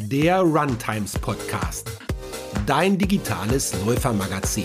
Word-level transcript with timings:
der 0.00 0.40
Runtimes 0.40 1.18
Podcast, 1.18 1.90
dein 2.66 2.96
digitales 2.96 3.74
Läufermagazin. 3.84 4.64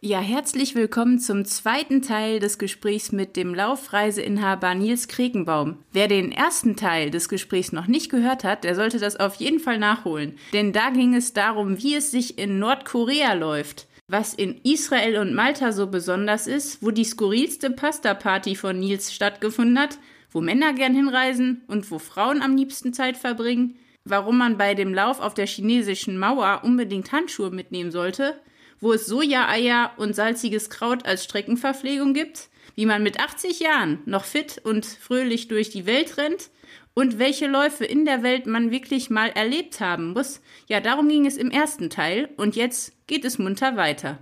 Ja, 0.00 0.20
herzlich 0.20 0.74
willkommen 0.74 1.18
zum 1.20 1.44
zweiten 1.44 2.02
Teil 2.02 2.40
des 2.40 2.58
Gesprächs 2.58 3.12
mit 3.12 3.36
dem 3.36 3.54
Laufreiseinhaber 3.54 4.74
Nils 4.74 5.06
Krekenbaum. 5.06 5.78
Wer 5.92 6.08
den 6.08 6.32
ersten 6.32 6.76
Teil 6.76 7.10
des 7.10 7.28
Gesprächs 7.28 7.72
noch 7.72 7.86
nicht 7.86 8.10
gehört 8.10 8.42
hat, 8.42 8.64
der 8.64 8.74
sollte 8.74 8.98
das 8.98 9.16
auf 9.16 9.36
jeden 9.36 9.60
Fall 9.60 9.78
nachholen. 9.78 10.36
Denn 10.52 10.72
da 10.72 10.90
ging 10.90 11.14
es 11.14 11.32
darum, 11.32 11.82
wie 11.82 11.94
es 11.94 12.10
sich 12.10 12.38
in 12.38 12.58
Nordkorea 12.58 13.34
läuft, 13.34 13.87
was 14.08 14.32
in 14.32 14.58
Israel 14.64 15.18
und 15.18 15.34
Malta 15.34 15.70
so 15.70 15.86
besonders 15.86 16.46
ist, 16.46 16.82
wo 16.82 16.90
die 16.90 17.04
skurrilste 17.04 17.70
Pasta-Party 17.70 18.56
von 18.56 18.80
Nils 18.80 19.14
stattgefunden 19.14 19.78
hat, 19.78 19.98
wo 20.30 20.40
Männer 20.40 20.72
gern 20.72 20.94
hinreisen 20.94 21.62
und 21.68 21.90
wo 21.90 21.98
Frauen 21.98 22.42
am 22.42 22.56
liebsten 22.56 22.94
Zeit 22.94 23.18
verbringen, 23.18 23.78
warum 24.04 24.38
man 24.38 24.56
bei 24.56 24.74
dem 24.74 24.94
Lauf 24.94 25.20
auf 25.20 25.34
der 25.34 25.46
chinesischen 25.46 26.18
Mauer 26.18 26.62
unbedingt 26.64 27.12
Handschuhe 27.12 27.50
mitnehmen 27.50 27.90
sollte, 27.90 28.40
wo 28.80 28.94
es 28.94 29.06
Sojaeier 29.06 29.92
und 29.98 30.14
salziges 30.14 30.70
Kraut 30.70 31.04
als 31.04 31.24
Streckenverpflegung 31.24 32.14
gibt, 32.14 32.48
wie 32.76 32.86
man 32.86 33.02
mit 33.02 33.20
80 33.20 33.60
Jahren 33.60 33.98
noch 34.06 34.24
fit 34.24 34.60
und 34.64 34.86
fröhlich 34.86 35.48
durch 35.48 35.68
die 35.68 35.84
Welt 35.84 36.16
rennt 36.16 36.48
und 36.98 37.20
welche 37.20 37.46
Läufe 37.46 37.84
in 37.84 38.04
der 38.04 38.24
Welt 38.24 38.46
man 38.46 38.72
wirklich 38.72 39.08
mal 39.08 39.28
erlebt 39.28 39.78
haben 39.78 40.14
muss. 40.14 40.40
Ja, 40.66 40.80
darum 40.80 41.08
ging 41.08 41.26
es 41.26 41.36
im 41.36 41.52
ersten 41.52 41.90
Teil 41.90 42.28
und 42.36 42.56
jetzt 42.56 42.92
geht 43.06 43.24
es 43.24 43.38
munter 43.38 43.76
weiter. 43.76 44.18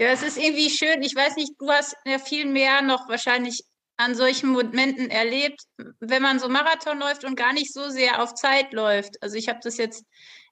Ja, 0.00 0.08
es 0.08 0.24
ist 0.24 0.36
irgendwie 0.36 0.68
schön. 0.68 1.00
Ich 1.02 1.14
weiß 1.14 1.36
nicht, 1.36 1.52
du 1.60 1.70
hast 1.70 1.94
ja 2.04 2.18
viel 2.18 2.44
mehr 2.44 2.82
noch 2.82 3.08
wahrscheinlich 3.08 3.62
an 3.98 4.16
solchen 4.16 4.50
Momenten 4.50 5.10
erlebt, 5.10 5.62
wenn 6.00 6.22
man 6.22 6.40
so 6.40 6.48
Marathon 6.48 6.98
läuft 6.98 7.22
und 7.22 7.36
gar 7.36 7.52
nicht 7.52 7.72
so 7.72 7.88
sehr 7.88 8.20
auf 8.20 8.34
Zeit 8.34 8.72
läuft. 8.72 9.22
Also 9.22 9.36
ich 9.36 9.48
habe 9.48 9.60
das 9.62 9.76
jetzt 9.76 10.04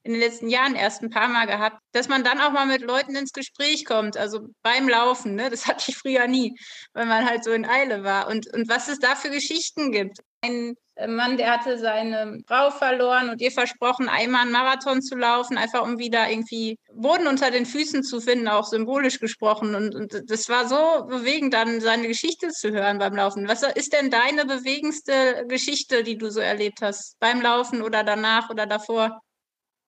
in 0.05 0.13
den 0.13 0.21
letzten 0.21 0.49
Jahren 0.49 0.77
erst 0.77 1.03
ein 1.03 1.11
paar 1.11 1.27
Mal 1.27 1.49
gehabt, 1.49 1.83
dass 1.91 2.07
man 2.07 2.23
dann 2.23 2.41
auch 2.41 2.53
mal 2.53 2.67
mit 2.67 2.83
Leuten 2.83 3.17
ins 3.17 3.33
Gespräch 3.33 3.85
kommt, 3.85 4.17
also 4.17 4.47
beim 4.63 4.89
Laufen. 4.89 5.35
Ne? 5.35 5.51
Das 5.51 5.67
hatte 5.67 5.87
ich 5.89 5.97
früher 5.97 6.29
nie, 6.29 6.57
weil 6.93 7.07
man 7.07 7.29
halt 7.29 7.43
so 7.43 7.51
in 7.51 7.67
Eile 7.67 8.05
war. 8.05 8.29
Und, 8.29 8.47
und 8.55 8.69
was 8.69 8.87
es 8.87 9.01
da 9.01 9.17
für 9.17 9.31
Geschichten 9.31 9.91
gibt. 9.91 10.21
Ein 10.43 10.77
Mann, 11.09 11.37
der 11.37 11.51
hatte 11.53 11.79
seine 11.79 12.39
Frau 12.47 12.71
verloren 12.71 13.31
und 13.31 13.41
ihr 13.41 13.51
versprochen, 13.51 14.09
einmal 14.09 14.43
einen 14.43 14.53
Marathon 14.53 15.03
zu 15.03 15.17
laufen, 15.17 15.57
einfach 15.57 15.83
um 15.83 15.99
wieder 15.99 16.31
irgendwie 16.31 16.79
Boden 16.95 17.27
unter 17.27 17.51
den 17.51 17.67
Füßen 17.67 18.03
zu 18.03 18.21
finden, 18.21 18.49
auch 18.49 18.65
symbolisch 18.65 19.19
gesprochen. 19.19 19.75
Und, 19.75 19.95
und 19.95 20.23
das 20.31 20.49
war 20.49 20.69
so 20.69 21.07
bewegend, 21.07 21.55
dann 21.55 21.81
seine 21.81 22.09
Geschichte 22.09 22.49
zu 22.49 22.71
hören 22.71 22.99
beim 22.99 23.17
Laufen. 23.17 23.49
Was 23.49 23.63
ist 23.63 23.93
denn 23.93 24.11
deine 24.11 24.45
bewegendste 24.45 25.45
Geschichte, 25.49 26.03
die 26.03 26.19
du 26.19 26.31
so 26.31 26.41
erlebt 26.41 26.81
hast? 26.83 27.19
Beim 27.19 27.41
Laufen 27.41 27.83
oder 27.83 28.05
danach 28.05 28.51
oder 28.51 28.67
davor? 28.67 29.21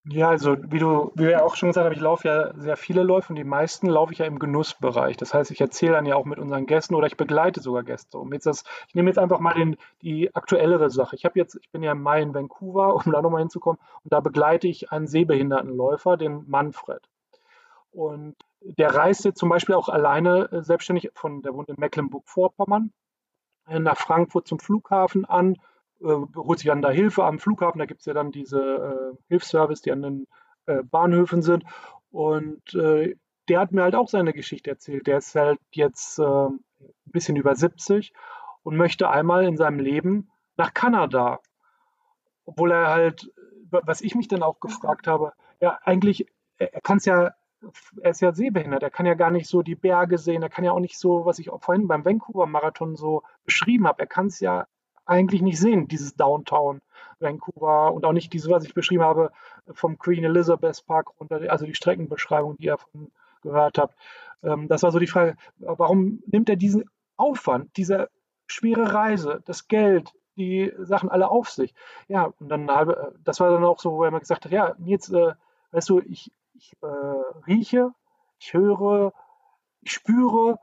Ja, 0.04 0.30
also 0.30 0.56
wie 0.60 0.80
du, 0.80 1.12
wie 1.14 1.26
wir 1.28 1.44
auch 1.44 1.54
schon 1.54 1.68
gesagt 1.68 1.84
haben, 1.84 1.92
ich 1.92 2.00
laufe 2.00 2.26
ja 2.26 2.52
sehr 2.58 2.76
viele 2.76 3.04
Läufe 3.04 3.28
und 3.28 3.36
die 3.36 3.44
meisten 3.44 3.86
laufe 3.86 4.12
ich 4.12 4.18
ja 4.18 4.26
im 4.26 4.40
Genussbereich. 4.40 5.16
Das 5.16 5.32
heißt, 5.32 5.52
ich 5.52 5.60
erzähle 5.60 5.92
dann 5.92 6.06
ja 6.06 6.16
auch 6.16 6.24
mit 6.24 6.40
unseren 6.40 6.66
Gästen 6.66 6.96
oder 6.96 7.06
ich 7.06 7.16
begleite 7.16 7.60
sogar 7.60 7.84
Gäste. 7.84 8.18
Um 8.18 8.32
jetzt 8.32 8.46
das, 8.46 8.64
ich 8.88 8.96
nehme 8.96 9.10
jetzt 9.10 9.18
einfach 9.18 9.38
mal 9.38 9.54
den, 9.54 9.76
die 10.02 10.34
aktuellere 10.34 10.90
Sache. 10.90 11.14
Ich 11.14 11.24
habe 11.24 11.38
jetzt, 11.38 11.56
ich 11.62 11.70
bin 11.70 11.84
ja 11.84 11.92
im 11.92 12.02
Mai 12.02 12.20
in 12.20 12.34
Vancouver, 12.34 12.96
um 12.96 13.12
da 13.12 13.22
nochmal 13.22 13.42
hinzukommen, 13.42 13.78
und 14.02 14.12
da 14.12 14.18
begleite 14.18 14.66
ich 14.66 14.90
einen 14.90 15.06
Sehbehindertenläufer, 15.06 16.16
den 16.16 16.48
Manfred. 16.48 17.08
Und 17.92 18.34
der 18.60 18.92
reiste 18.94 19.34
zum 19.34 19.50
Beispiel 19.50 19.76
auch 19.76 19.88
alleine 19.88 20.50
äh, 20.50 20.62
selbstständig 20.62 21.10
von, 21.14 21.42
der 21.42 21.54
wohnt 21.54 21.68
in 21.68 21.76
Mecklenburg-Vorpommern, 21.78 22.92
äh, 23.68 23.78
nach 23.78 23.98
Frankfurt 23.98 24.48
zum 24.48 24.58
Flughafen 24.58 25.24
an, 25.26 25.58
holt 26.02 26.58
sich 26.58 26.68
dann 26.68 26.82
da 26.82 26.90
Hilfe 26.90 27.24
am 27.24 27.38
Flughafen. 27.38 27.78
Da 27.78 27.86
gibt 27.86 28.00
es 28.00 28.06
ja 28.06 28.14
dann 28.14 28.30
diese 28.30 28.60
äh, 28.60 29.16
Hilfsservice, 29.28 29.82
die 29.82 29.92
an 29.92 30.02
den 30.02 30.26
äh, 30.66 30.82
Bahnhöfen 30.82 31.42
sind. 31.42 31.64
Und 32.10 32.74
äh, 32.74 33.16
der 33.48 33.60
hat 33.60 33.72
mir 33.72 33.82
halt 33.82 33.94
auch 33.94 34.08
seine 34.08 34.32
Geschichte 34.32 34.70
erzählt. 34.70 35.06
Der 35.06 35.18
ist 35.18 35.34
halt 35.34 35.60
jetzt 35.72 36.18
äh, 36.18 36.24
ein 36.24 36.60
bisschen 37.06 37.36
über 37.36 37.54
70 37.54 38.12
und 38.62 38.76
möchte 38.76 39.08
einmal 39.08 39.44
in 39.44 39.56
seinem 39.56 39.78
Leben 39.78 40.30
nach 40.56 40.74
Kanada. 40.74 41.40
Obwohl 42.44 42.72
er 42.72 42.88
halt, 42.88 43.32
was 43.70 44.00
ich 44.00 44.14
mich 44.14 44.28
dann 44.28 44.42
auch 44.42 44.60
gefragt 44.60 45.06
habe, 45.06 45.32
ja, 45.60 45.78
eigentlich, 45.82 46.26
er, 46.58 46.80
kann 46.80 46.98
es 46.98 47.04
ja 47.04 47.32
er 48.00 48.10
ist 48.10 48.20
ja 48.20 48.32
sehbehindert, 48.32 48.82
er 48.82 48.90
kann 48.90 49.06
ja 49.06 49.14
gar 49.14 49.30
nicht 49.30 49.48
so 49.48 49.62
die 49.62 49.76
Berge 49.76 50.18
sehen, 50.18 50.42
er 50.42 50.48
kann 50.48 50.64
ja 50.64 50.72
auch 50.72 50.80
nicht 50.80 50.98
so, 50.98 51.24
was 51.24 51.38
ich 51.38 51.48
vorhin 51.60 51.86
beim 51.86 52.04
Vancouver-Marathon 52.04 52.96
so 52.96 53.22
beschrieben 53.44 53.86
habe, 53.86 54.00
er 54.00 54.06
kann 54.06 54.26
es 54.26 54.40
ja 54.40 54.66
eigentlich 55.04 55.42
nicht 55.42 55.58
sehen, 55.58 55.88
dieses 55.88 56.14
Downtown 56.14 56.80
Vancouver 57.20 57.92
und 57.92 58.04
auch 58.04 58.12
nicht 58.12 58.32
diese, 58.32 58.50
was 58.50 58.64
ich 58.64 58.74
beschrieben 58.74 59.02
habe, 59.02 59.30
vom 59.72 59.98
Queen 59.98 60.24
Elizabeth 60.24 60.84
Park 60.86 61.08
runter, 61.20 61.40
also 61.48 61.66
die 61.66 61.74
Streckenbeschreibung, 61.74 62.56
die 62.56 62.66
ihr 62.66 62.78
von 62.78 63.10
gehört 63.42 63.78
habt. 63.78 63.96
Ähm, 64.42 64.68
das 64.68 64.82
war 64.82 64.92
so 64.92 64.98
die 64.98 65.06
Frage, 65.06 65.36
warum 65.58 66.22
nimmt 66.26 66.48
er 66.48 66.56
diesen 66.56 66.88
Aufwand, 67.16 67.76
diese 67.76 68.08
schwere 68.46 68.94
Reise, 68.94 69.42
das 69.44 69.68
Geld, 69.68 70.12
die 70.36 70.72
Sachen 70.78 71.10
alle 71.10 71.28
auf 71.28 71.50
sich? 71.50 71.74
Ja, 72.08 72.32
und 72.38 72.48
dann 72.48 72.70
habe, 72.70 73.14
das 73.24 73.40
war 73.40 73.50
dann 73.50 73.64
auch 73.64 73.80
so, 73.80 73.92
wo 73.92 74.04
er 74.04 74.10
mir 74.10 74.20
gesagt 74.20 74.44
hat, 74.44 74.52
ja, 74.52 74.74
jetzt, 74.78 75.12
äh, 75.12 75.32
weißt 75.72 75.88
du, 75.88 76.00
ich, 76.00 76.32
ich 76.54 76.76
äh, 76.82 76.86
rieche, 77.46 77.92
ich 78.38 78.54
höre, 78.54 79.12
ich 79.80 79.92
spüre 79.92 80.58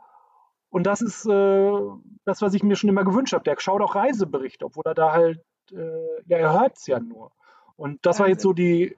und 0.69 0.84
das 0.84 1.02
ist 1.02 1.25
äh, 1.25 1.80
das, 2.25 2.41
was 2.41 2.53
ich 2.53 2.63
mir 2.63 2.75
schon 2.75 2.90
immer 2.90 3.03
gewünscht 3.03 3.34
habe. 3.34 3.44
Der 3.44 3.56
schaut 3.59 3.81
auch 3.81 3.96
Reiseberichte, 3.96 4.66
obwohl 4.66 4.84
er 4.85 4.94
da 4.94 5.12
halt, 5.12 5.41
äh, 5.72 6.22
ja, 6.28 6.38
er 6.38 6.53
hört 6.53 6.78
es 6.78 6.88
ja 6.88 7.00
nur. 7.00 7.31
Und 7.75 8.06
das 8.06 8.19
war 8.19 8.28
jetzt 8.28 8.44
so 8.44 8.53
die, 8.53 8.96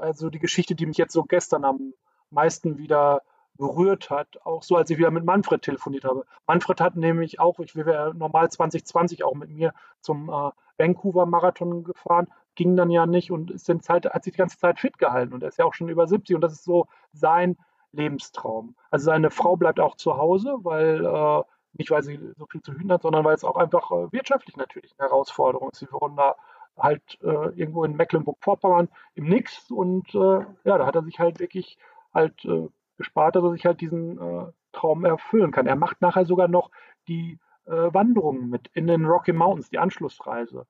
also 0.00 0.30
die 0.30 0.38
Geschichte, 0.38 0.74
die 0.74 0.86
mich 0.86 0.96
jetzt 0.96 1.12
so 1.12 1.24
gestern 1.24 1.64
am 1.64 1.92
meisten 2.30 2.78
wieder 2.78 3.22
berührt 3.56 4.10
hat, 4.10 4.44
auch 4.44 4.62
so, 4.62 4.76
als 4.76 4.90
ich 4.90 4.98
wieder 4.98 5.10
mit 5.10 5.24
Manfred 5.24 5.62
telefoniert 5.62 6.04
habe. 6.04 6.24
Manfred 6.46 6.80
hat 6.80 6.96
nämlich 6.96 7.38
auch, 7.38 7.58
ich 7.60 7.76
wäre 7.76 8.14
normal 8.14 8.50
2020 8.50 9.24
auch 9.24 9.34
mit 9.34 9.50
mir 9.50 9.72
zum 10.00 10.28
äh, 10.28 10.50
Vancouver 10.78 11.26
Marathon 11.26 11.84
gefahren, 11.84 12.28
ging 12.54 12.76
dann 12.76 12.90
ja 12.90 13.06
nicht 13.06 13.30
und 13.30 13.50
ist 13.50 13.70
Zeit, 13.82 14.06
hat 14.06 14.24
sich 14.24 14.32
die 14.32 14.38
ganze 14.38 14.58
Zeit 14.58 14.80
fit 14.80 14.98
gehalten 14.98 15.34
und 15.34 15.42
er 15.42 15.48
ist 15.48 15.58
ja 15.58 15.64
auch 15.64 15.74
schon 15.74 15.88
über 15.88 16.06
70 16.06 16.36
und 16.36 16.40
das 16.40 16.52
ist 16.52 16.64
so 16.64 16.86
sein 17.12 17.56
Lebenstraum. 17.94 18.74
Also 18.90 19.06
seine 19.06 19.30
Frau 19.30 19.56
bleibt 19.56 19.80
auch 19.80 19.96
zu 19.96 20.16
Hause, 20.16 20.56
weil 20.62 21.04
äh, 21.04 21.42
nicht 21.74 21.90
weil 21.90 22.02
sie 22.02 22.18
so 22.36 22.46
viel 22.46 22.62
zu 22.62 22.72
hüten 22.72 22.92
hat, 22.92 23.02
sondern 23.02 23.24
weil 23.24 23.34
es 23.34 23.44
auch 23.44 23.56
einfach 23.56 23.90
äh, 23.90 24.12
wirtschaftlich 24.12 24.56
natürlich 24.56 24.94
eine 24.98 25.08
Herausforderung 25.08 25.70
ist. 25.70 25.80
Sie 25.80 25.90
wohnen 25.90 26.16
da 26.16 26.36
halt 26.76 27.02
äh, 27.22 27.50
irgendwo 27.58 27.84
in 27.84 27.96
Mecklenburg-Vorpommern 27.96 28.88
im 29.14 29.24
Nix 29.28 29.70
und 29.70 30.14
äh, 30.14 30.44
ja, 30.64 30.78
da 30.78 30.86
hat 30.86 30.94
er 30.96 31.02
sich 31.02 31.18
halt 31.18 31.38
wirklich 31.38 31.78
halt 32.12 32.44
äh, 32.44 32.68
gespart, 32.96 33.36
dass 33.36 33.44
er 33.44 33.52
sich 33.52 33.64
halt 33.66 33.80
diesen 33.80 34.18
äh, 34.18 34.46
Traum 34.72 35.04
erfüllen 35.04 35.52
kann. 35.52 35.66
Er 35.66 35.76
macht 35.76 36.00
nachher 36.00 36.24
sogar 36.24 36.48
noch 36.48 36.70
die 37.08 37.38
Wanderungen 37.66 38.50
mit 38.50 38.68
in 38.74 38.86
den 38.86 39.06
Rocky 39.06 39.32
Mountains, 39.32 39.70
die 39.70 39.78
Anschlussreise. 39.78 40.66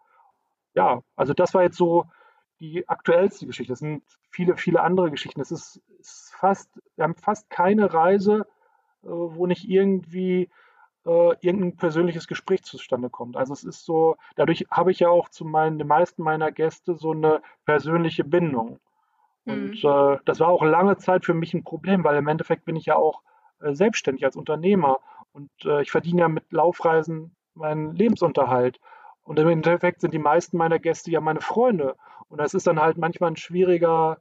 Ja, 0.75 1.03
also 1.17 1.34
das 1.34 1.53
war 1.53 1.65
jetzt 1.65 1.77
so 1.77 2.07
die 2.61 2.89
aktuellste 2.89 3.47
Geschichte. 3.47 3.73
Es 3.73 3.81
sind 3.81 4.03
viele, 4.31 4.57
viele 4.57 4.81
andere 4.81 5.11
Geschichten. 5.11 5.41
Es 5.41 5.51
ist, 5.51 5.81
ist 5.99 6.33
fast, 6.34 6.71
wir 6.97 7.05
haben 7.05 7.15
fast 7.15 7.50
keine 7.50 7.93
Reise, 7.93 8.47
äh, 9.03 9.09
wo 9.09 9.47
nicht 9.47 9.69
irgendwie 9.69 10.50
äh, 11.06 11.34
irgendein 11.41 11.77
persönliches 11.77 12.27
Gespräch 12.27 12.62
zustande 12.62 13.10
kommt. 13.10 13.37
Also 13.37 13.53
es 13.53 13.65
ist 13.65 13.84
so, 13.84 14.16
dadurch 14.37 14.66
habe 14.71 14.91
ich 14.91 15.00
ja 15.00 15.09
auch 15.09 15.28
zu 15.28 15.44
meinen, 15.44 15.78
den 15.78 15.88
meisten 15.88 16.22
meiner 16.22 16.50
Gäste 16.53 16.94
so 16.94 17.12
eine 17.12 17.43
persönliche 17.65 18.25
Bindung. 18.25 18.81
Und 19.44 19.83
mhm. 19.83 19.91
äh, 19.91 20.19
das 20.25 20.41
war 20.41 20.49
auch 20.49 20.62
lange 20.62 20.97
Zeit 20.97 21.25
für 21.25 21.34
mich 21.34 21.53
ein 21.54 21.65
Problem, 21.65 22.04
weil 22.04 22.16
im 22.16 22.28
Endeffekt 22.28 22.65
bin 22.65 22.77
ich 22.77 22.87
ja 22.87 22.97
auch 22.97 23.22
äh, 23.60 23.75
selbstständig 23.75 24.25
als 24.25 24.37
Unternehmer 24.37 25.00
und 25.33 25.50
äh, 25.65 25.83
ich 25.83 25.91
verdiene 25.91 26.22
ja 26.22 26.28
mit 26.28 26.50
Laufreisen 26.53 27.34
meinen 27.54 27.94
Lebensunterhalt. 27.94 28.80
Und 29.22 29.39
im 29.39 29.48
Endeffekt 29.48 30.01
sind 30.01 30.13
die 30.13 30.19
meisten 30.19 30.57
meiner 30.57 30.78
Gäste 30.78 31.10
ja 31.10 31.21
meine 31.21 31.41
Freunde. 31.41 31.97
Und 32.28 32.39
das 32.39 32.54
ist 32.54 32.66
dann 32.66 32.80
halt 32.80 32.98
manchmal 32.98 33.30
ein 33.30 33.36
schwieriger, 33.36 34.19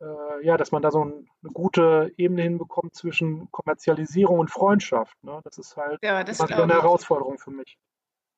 äh, 0.00 0.44
ja, 0.44 0.56
dass 0.56 0.72
man 0.72 0.82
da 0.82 0.90
so 0.90 1.04
ein, 1.04 1.28
eine 1.42 1.52
gute 1.52 2.12
Ebene 2.16 2.42
hinbekommt 2.42 2.94
zwischen 2.94 3.50
Kommerzialisierung 3.50 4.38
und 4.38 4.50
Freundschaft. 4.50 5.16
Ne? 5.22 5.40
Das 5.44 5.58
ist 5.58 5.76
halt 5.76 5.98
ja, 6.02 6.24
das 6.24 6.40
eine 6.40 6.64
ich. 6.64 6.72
Herausforderung 6.72 7.38
für 7.38 7.50
mich. 7.50 7.78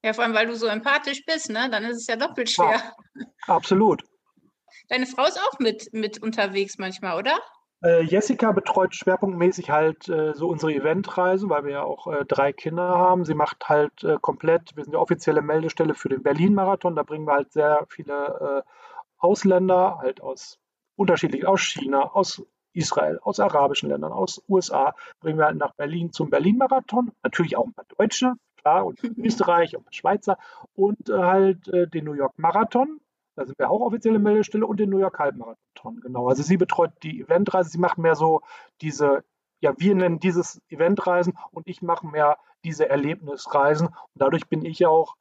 Ja, 0.04 0.12
vor 0.12 0.24
allem, 0.24 0.34
weil 0.34 0.46
du 0.46 0.54
so 0.54 0.66
empathisch 0.66 1.24
bist, 1.26 1.50
ne? 1.50 1.68
Dann 1.70 1.84
ist 1.84 1.96
es 1.96 2.06
ja 2.06 2.16
doppelt 2.16 2.50
schwer. 2.50 2.80
Ja, 3.16 3.26
absolut. 3.48 4.04
Deine 4.88 5.06
Frau 5.06 5.26
ist 5.26 5.40
auch 5.40 5.58
mit, 5.58 5.92
mit 5.92 6.22
unterwegs 6.22 6.78
manchmal, 6.78 7.18
oder? 7.18 7.36
Äh, 7.82 8.02
Jessica 8.02 8.52
betreut 8.52 8.94
schwerpunktmäßig 8.94 9.70
halt 9.70 10.08
äh, 10.08 10.34
so 10.34 10.48
unsere 10.48 10.72
Eventreise, 10.72 11.48
weil 11.48 11.64
wir 11.64 11.72
ja 11.72 11.82
auch 11.82 12.06
äh, 12.06 12.24
drei 12.24 12.52
Kinder 12.52 12.96
haben. 12.96 13.24
Sie 13.24 13.34
macht 13.34 13.68
halt 13.68 14.04
äh, 14.04 14.16
komplett, 14.20 14.76
wir 14.76 14.84
sind 14.84 14.92
die 14.92 14.98
offizielle 14.98 15.42
Meldestelle 15.42 15.94
für 15.94 16.08
den 16.08 16.22
Berlin-Marathon. 16.22 16.96
Da 16.96 17.02
bringen 17.02 17.26
wir 17.26 17.34
halt 17.34 17.52
sehr 17.52 17.84
viele 17.88 18.64
äh, 18.64 18.70
Ausländer, 19.18 19.98
halt 19.98 20.20
aus 20.20 20.58
unterschiedlich, 20.98 21.46
aus 21.46 21.60
China, 21.60 22.10
aus 22.12 22.42
Israel, 22.72 23.18
aus 23.22 23.40
arabischen 23.40 23.88
Ländern, 23.88 24.12
aus 24.12 24.42
USA, 24.48 24.94
bringen 25.20 25.38
wir 25.38 25.46
halt 25.46 25.56
nach 25.56 25.74
Berlin 25.74 26.12
zum 26.12 26.30
Berlin-Marathon. 26.30 27.12
Natürlich 27.22 27.56
auch 27.56 27.66
ein 27.66 27.74
paar 27.74 27.86
Deutsche, 27.96 28.34
klar, 28.56 28.84
und 28.84 29.02
Österreich 29.18 29.76
und 29.76 29.94
Schweizer 29.94 30.38
und 30.74 31.08
äh, 31.08 31.18
halt 31.18 31.68
äh, 31.68 31.86
den 31.88 32.04
New 32.04 32.14
York 32.14 32.38
Marathon. 32.38 33.00
Da 33.36 33.46
sind 33.46 33.58
wir 33.58 33.70
auch 33.70 33.80
offizielle 33.80 34.18
Meldestelle 34.18 34.66
und 34.66 34.80
den 34.80 34.90
New 34.90 34.98
York 34.98 35.18
Halbmarathon, 35.18 36.00
genau. 36.00 36.28
Also 36.28 36.42
sie 36.42 36.56
betreut 36.56 36.90
die 37.04 37.20
Eventreise, 37.20 37.70
sie 37.70 37.78
macht 37.78 37.98
mehr 37.98 38.16
so 38.16 38.40
diese, 38.80 39.24
ja, 39.60 39.72
wir 39.78 39.94
nennen 39.94 40.18
dieses 40.18 40.60
Eventreisen 40.68 41.38
und 41.52 41.68
ich 41.68 41.80
mache 41.80 42.06
mehr 42.06 42.38
diese 42.64 42.88
Erlebnisreisen. 42.88 43.86
Und 43.86 43.96
dadurch 44.16 44.48
bin 44.48 44.64
ich 44.64 44.80
ja 44.80 44.88
auch 44.88 45.14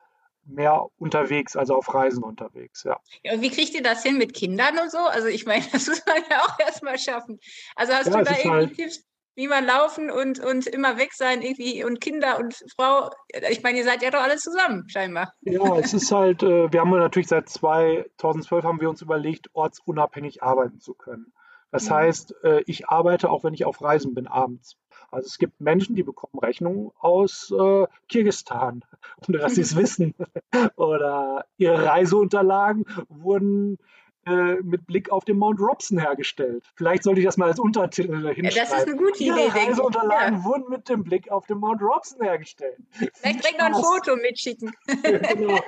mehr 0.48 0.86
unterwegs, 0.98 1.56
also 1.56 1.76
auf 1.76 1.94
Reisen 1.94 2.24
unterwegs, 2.24 2.84
ja. 2.84 3.00
ja 3.24 3.42
wie 3.42 3.50
kriegt 3.50 3.74
ihr 3.74 3.84
das 3.84 4.04
hin 4.04 4.18
mit 4.18 4.34
Kindern 4.34 4.80
und 4.80 4.92
so? 4.92 5.00
Also 5.00 5.28
ich 5.28 5.46
meine, 5.46 5.66
das 5.72 5.88
muss 5.88 6.04
man 6.06 6.24
ja 6.30 6.42
auch 6.42 6.60
erstmal 6.60 6.98
schaffen. 6.98 7.40
Also 7.76 7.94
hast 7.94 8.08
ja, 8.08 8.18
du 8.18 8.24
da 8.24 8.32
irgendwie 8.32 8.50
halt 8.50 8.76
Tipps, 8.76 9.04
wie 9.36 9.48
man 9.48 9.66
laufen 9.66 10.10
und, 10.10 10.40
und 10.40 10.66
immer 10.66 10.98
weg 10.98 11.14
sein 11.14 11.44
irgendwie 11.44 11.84
und 11.84 12.02
Kinder 12.02 12.40
und 12.40 12.56
Frau, 12.76 13.12
ich 13.50 13.62
meine, 13.62 13.78
ihr 13.78 13.84
seid 13.84 14.02
ja 14.02 14.10
doch 14.10 14.22
alle 14.22 14.38
zusammen, 14.38 14.90
scheinbar. 14.90 15.32
Ja, 15.42 15.78
es 15.78 15.94
ist 15.94 16.12
halt, 16.12 16.42
äh, 16.42 16.72
wir 16.72 16.82
haben 16.82 16.90
natürlich 16.90 17.28
seit 17.28 17.48
2012 17.48 18.64
haben 18.64 18.82
wir 18.82 18.90
uns 18.90 19.04
überlegt, 19.04 19.50
ortsunabhängig 19.54 20.42
arbeiten 20.42 20.80
zu 20.80 20.96
können. 20.96 21.34
Das 21.72 21.90
mhm. 21.90 21.94
heißt, 21.94 22.36
äh, 22.44 22.64
ich 22.66 22.88
arbeite 22.90 23.30
auch, 23.30 23.44
wenn 23.44 23.54
ich 23.54 23.66
auf 23.66 23.82
Reisen 23.82 24.16
bin, 24.16 24.26
abends. 24.28 24.76
Also 25.12 25.28
es 25.28 25.38
gibt 25.38 25.60
Menschen, 25.62 25.96
die 25.96 26.04
bekommen 26.04 26.40
Rechnungen 26.40 26.92
aus 27.00 27.52
äh, 27.52 27.88
Kirgistan, 28.10 28.84
ohne 29.28 29.38
dass 29.40 29.56
sie 29.56 29.62
es 29.62 29.76
wissen. 29.76 30.14
Oder 30.76 31.46
ihre 31.58 31.86
Reiseunterlagen 31.86 32.86
wurden 33.10 33.78
äh, 34.26 34.56
mit 34.62 34.86
Blick 34.86 35.10
auf 35.10 35.24
den 35.24 35.38
Mount 35.38 35.60
Robson 35.60 35.98
hergestellt. 35.98 36.66
Vielleicht 36.76 37.04
sollte 37.04 37.22
ich 37.22 37.26
das 37.26 37.38
mal 37.38 37.48
als 37.48 37.60
Untertitel 37.60 38.14
hinschreiben. 38.14 38.44
Ja, 38.44 38.64
das 38.64 38.74
ist 38.74 38.88
eine 38.88 38.98
gute 38.98 39.24
Idee, 39.24 39.46
Ihre 39.46 39.56
Reiseunterlagen 39.56 40.40
ja. 40.40 40.44
wurden 40.44 40.70
mit 40.70 40.90
dem 40.90 41.04
Blick 41.04 41.32
auf 41.32 41.46
den 41.48 41.60
Mount 41.60 41.82
Robson 41.82 42.22
hergestellt. 42.22 42.78
Vielleicht 42.92 43.44
direkt 43.44 43.60
noch 43.60 43.68
ein 43.68 43.74
Foto 43.74 44.16
mitschicken. 44.18 44.74
genau. 45.04 45.60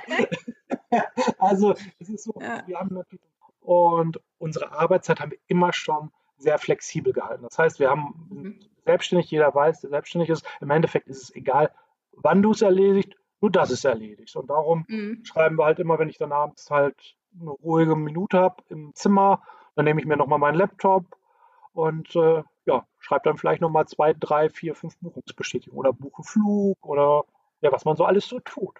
Also 1.38 1.74
es 1.98 2.08
ist 2.10 2.24
so, 2.24 2.34
ja. 2.40 2.62
wir 2.66 2.78
haben 2.78 2.94
natürlich 2.94 3.22
und 3.60 4.20
unsere 4.38 4.72
Arbeitszeit 4.72 5.20
haben 5.20 5.32
wir 5.32 5.38
immer 5.46 5.72
schon 5.72 6.10
sehr 6.40 6.58
flexibel 6.58 7.12
gehalten. 7.12 7.44
Das 7.44 7.58
heißt, 7.58 7.78
wir 7.78 7.90
haben 7.90 8.26
mhm. 8.30 8.60
selbstständig, 8.84 9.30
jeder 9.30 9.54
weiß, 9.54 9.80
der 9.80 9.90
selbstständig 9.90 10.30
ist. 10.30 10.44
Im 10.60 10.70
Endeffekt 10.70 11.08
ist 11.08 11.22
es 11.22 11.34
egal, 11.34 11.70
wann 12.12 12.42
du 12.42 12.50
es 12.50 12.62
erledigst, 12.62 13.14
nur 13.40 13.50
dass 13.50 13.70
es 13.70 13.84
erledigst. 13.84 14.36
Und 14.36 14.48
darum 14.50 14.84
mhm. 14.88 15.24
schreiben 15.24 15.56
wir 15.56 15.64
halt 15.64 15.78
immer, 15.78 15.98
wenn 15.98 16.08
ich 16.08 16.18
dann 16.18 16.32
abends 16.32 16.70
halt 16.70 17.16
eine 17.38 17.50
ruhige 17.50 17.96
Minute 17.96 18.38
habe 18.38 18.62
im 18.68 18.94
Zimmer, 18.94 19.42
dann 19.76 19.84
nehme 19.84 20.00
ich 20.00 20.06
mir 20.06 20.16
nochmal 20.16 20.38
meinen 20.38 20.56
Laptop 20.56 21.04
und 21.72 22.14
äh, 22.16 22.42
ja, 22.66 22.86
schreibe 22.98 23.22
dann 23.24 23.38
vielleicht 23.38 23.60
nochmal 23.60 23.86
zwei, 23.86 24.12
drei, 24.12 24.50
vier, 24.50 24.74
fünf 24.74 24.98
Buchungsbestätigungen 24.98 25.78
oder 25.78 25.92
buche 25.92 26.22
Flug 26.22 26.78
oder 26.82 27.24
ja, 27.60 27.72
was 27.72 27.84
man 27.84 27.96
so 27.96 28.04
alles 28.04 28.26
so 28.26 28.40
tut. 28.40 28.78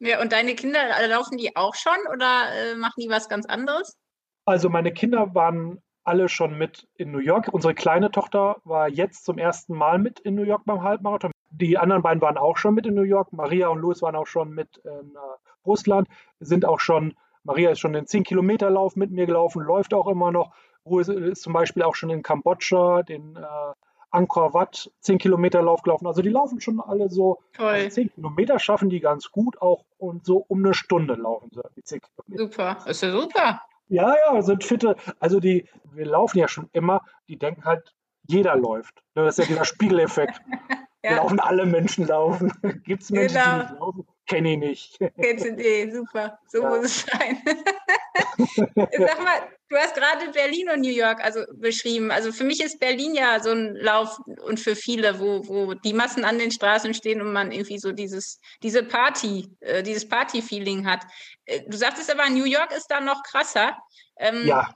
Ja, 0.00 0.20
und 0.20 0.32
deine 0.32 0.54
Kinder, 0.54 0.80
laufen 1.08 1.38
die 1.38 1.54
auch 1.56 1.74
schon 1.74 1.96
oder 2.12 2.46
äh, 2.52 2.76
machen 2.76 3.00
die 3.00 3.08
was 3.08 3.28
ganz 3.28 3.46
anderes? 3.46 3.96
Also 4.44 4.68
meine 4.68 4.92
Kinder 4.92 5.34
waren 5.34 5.82
alle 6.04 6.28
schon 6.28 6.56
mit 6.56 6.86
in 6.96 7.10
New 7.10 7.18
York. 7.18 7.48
Unsere 7.52 7.74
kleine 7.74 8.10
Tochter 8.10 8.56
war 8.64 8.88
jetzt 8.88 9.24
zum 9.24 9.38
ersten 9.38 9.74
Mal 9.74 9.98
mit 9.98 10.20
in 10.20 10.34
New 10.34 10.42
York 10.42 10.62
beim 10.64 10.82
Halbmarathon. 10.82 11.32
Die 11.50 11.78
anderen 11.78 12.02
beiden 12.02 12.20
waren 12.20 12.36
auch 12.36 12.56
schon 12.56 12.74
mit 12.74 12.86
in 12.86 12.94
New 12.94 13.02
York. 13.02 13.32
Maria 13.32 13.68
und 13.68 13.80
Louis 13.80 14.02
waren 14.02 14.16
auch 14.16 14.26
schon 14.26 14.50
mit 14.50 14.78
in 14.84 15.14
äh, 15.14 15.18
Russland, 15.66 16.08
sind 16.40 16.64
auch 16.64 16.80
schon, 16.80 17.14
Maria 17.42 17.70
ist 17.70 17.80
schon 17.80 17.92
den 17.92 18.06
10-Kilometer-Lauf 18.06 18.96
mit 18.96 19.10
mir 19.10 19.26
gelaufen, 19.26 19.62
läuft 19.62 19.94
auch 19.94 20.08
immer 20.08 20.32
noch. 20.32 20.52
Louis 20.84 21.08
ist 21.08 21.42
zum 21.42 21.52
Beispiel 21.52 21.82
auch 21.82 21.94
schon 21.94 22.10
in 22.10 22.22
Kambodscha 22.22 23.02
den 23.02 23.36
äh, 23.36 23.72
Angkor 24.14 24.54
Wat 24.54 24.90
10 25.00 25.18
Kilometer 25.18 25.60
Lauf 25.62 25.82
gelaufen. 25.82 26.06
Also 26.06 26.22
die 26.22 26.28
laufen 26.28 26.60
schon 26.60 26.80
alle 26.80 27.10
so. 27.10 27.40
Also 27.58 27.88
10 27.88 28.14
Kilometer 28.14 28.58
schaffen 28.58 28.88
die 28.88 29.00
ganz 29.00 29.30
gut 29.30 29.60
auch 29.60 29.84
und 29.98 30.24
so 30.24 30.44
um 30.48 30.64
eine 30.64 30.74
Stunde 30.74 31.14
laufen 31.14 31.50
sie 31.52 31.62
die 31.76 31.82
10 31.82 32.00
Kilometer. 32.00 32.44
Super, 32.44 32.76
ist 32.86 33.02
ja 33.02 33.10
super. 33.10 33.60
Ja, 33.88 34.14
ja, 34.26 34.42
sind 34.42 34.64
fitte. 34.64 34.96
Also 35.20 35.40
die, 35.40 35.68
wir 35.92 36.06
laufen 36.06 36.38
ja 36.38 36.48
schon 36.48 36.68
immer, 36.72 37.02
die 37.28 37.38
denken 37.38 37.64
halt, 37.64 37.94
jeder 38.26 38.56
läuft. 38.56 39.02
Das 39.14 39.38
ist 39.38 39.44
ja 39.44 39.48
dieser 39.48 39.64
Spiegeleffekt. 39.64 40.40
ja. 41.04 41.16
Laufen 41.16 41.40
alle 41.40 41.66
Menschen 41.66 42.06
laufen. 42.06 42.52
Gibt 42.84 43.02
es 43.02 43.10
Menschen, 43.10 43.34
genau. 43.34 43.54
die 43.54 43.60
nicht 43.62 43.80
laufen? 43.80 44.06
Kenne 44.26 44.52
ich 44.52 44.58
nicht. 44.58 44.98
Kennst 45.20 45.44
du 45.44 45.54
die? 45.54 45.90
Super. 45.90 46.38
So 46.48 46.62
ja. 46.62 46.68
muss 46.70 46.84
es 46.86 47.00
sein. 47.02 47.42
Sag 48.98 49.22
mal, 49.22 49.48
du 49.68 49.76
hast 49.76 49.94
gerade 49.94 50.30
Berlin 50.32 50.70
und 50.70 50.80
New 50.80 50.90
York 50.90 51.22
also 51.22 51.40
beschrieben. 51.56 52.10
Also 52.10 52.32
für 52.32 52.44
mich 52.44 52.62
ist 52.62 52.80
Berlin 52.80 53.14
ja 53.14 53.40
so 53.40 53.50
ein 53.50 53.76
Lauf 53.76 54.18
und 54.46 54.60
für 54.60 54.76
viele, 54.76 55.20
wo, 55.20 55.46
wo 55.46 55.74
die 55.74 55.92
Massen 55.92 56.24
an 56.24 56.38
den 56.38 56.50
Straßen 56.50 56.94
stehen 56.94 57.20
und 57.20 57.32
man 57.32 57.52
irgendwie 57.52 57.78
so 57.78 57.92
dieses, 57.92 58.40
diese 58.62 58.82
Party, 58.82 59.50
äh, 59.60 59.82
dieses 59.82 60.08
Party-Feeling 60.08 60.86
hat. 60.86 61.04
Äh, 61.44 61.60
du 61.68 61.76
sagtest 61.76 62.10
aber, 62.10 62.28
New 62.30 62.44
York 62.44 62.72
ist 62.74 62.86
da 62.90 63.00
noch 63.00 63.22
krasser. 63.24 63.76
Ähm, 64.16 64.46
ja. 64.46 64.74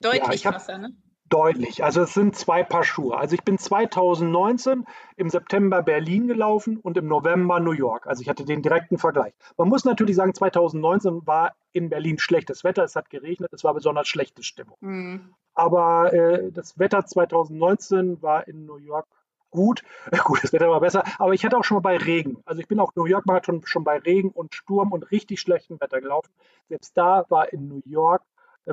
Deutlich 0.00 0.42
ja, 0.42 0.50
krasser, 0.50 0.78
ne? 0.78 0.96
Deutlich. 1.34 1.82
Also 1.82 2.02
es 2.02 2.14
sind 2.14 2.36
zwei 2.36 2.62
Paar 2.62 2.84
Schuhe. 2.84 3.18
Also 3.18 3.34
ich 3.34 3.42
bin 3.42 3.58
2019 3.58 4.84
im 5.16 5.30
September 5.30 5.82
Berlin 5.82 6.28
gelaufen 6.28 6.76
und 6.76 6.96
im 6.96 7.08
November 7.08 7.58
New 7.58 7.72
York. 7.72 8.06
Also 8.06 8.22
ich 8.22 8.28
hatte 8.28 8.44
den 8.44 8.62
direkten 8.62 8.98
Vergleich. 8.98 9.34
Man 9.56 9.68
muss 9.68 9.84
natürlich 9.84 10.14
sagen, 10.14 10.32
2019 10.32 11.26
war 11.26 11.56
in 11.72 11.90
Berlin 11.90 12.20
schlechtes 12.20 12.62
Wetter. 12.62 12.84
Es 12.84 12.94
hat 12.94 13.10
geregnet, 13.10 13.52
es 13.52 13.64
war 13.64 13.74
besonders 13.74 14.06
schlechte 14.06 14.44
Stimmung. 14.44 14.76
Mhm. 14.78 15.34
Aber 15.54 16.12
äh, 16.12 16.52
das 16.52 16.78
Wetter 16.78 17.04
2019 17.04 18.22
war 18.22 18.46
in 18.46 18.64
New 18.64 18.76
York 18.76 19.08
gut. 19.50 19.82
Gut, 20.24 20.44
das 20.44 20.52
Wetter 20.52 20.70
war 20.70 20.80
besser. 20.80 21.02
Aber 21.18 21.32
ich 21.32 21.44
hatte 21.44 21.56
auch 21.56 21.64
schon 21.64 21.76
mal 21.76 21.80
bei 21.80 21.96
Regen. 21.96 22.42
Also 22.44 22.60
ich 22.60 22.68
bin 22.68 22.78
auch 22.78 22.94
New 22.94 23.06
York 23.06 23.26
Marathon 23.26 23.60
schon 23.64 23.82
bei 23.82 23.98
Regen 23.98 24.30
und 24.30 24.54
Sturm 24.54 24.92
und 24.92 25.10
richtig 25.10 25.40
schlechtem 25.40 25.80
Wetter 25.80 26.00
gelaufen. 26.00 26.30
Selbst 26.68 26.96
da 26.96 27.24
war 27.28 27.52
in 27.52 27.66
New 27.66 27.82
York 27.84 28.22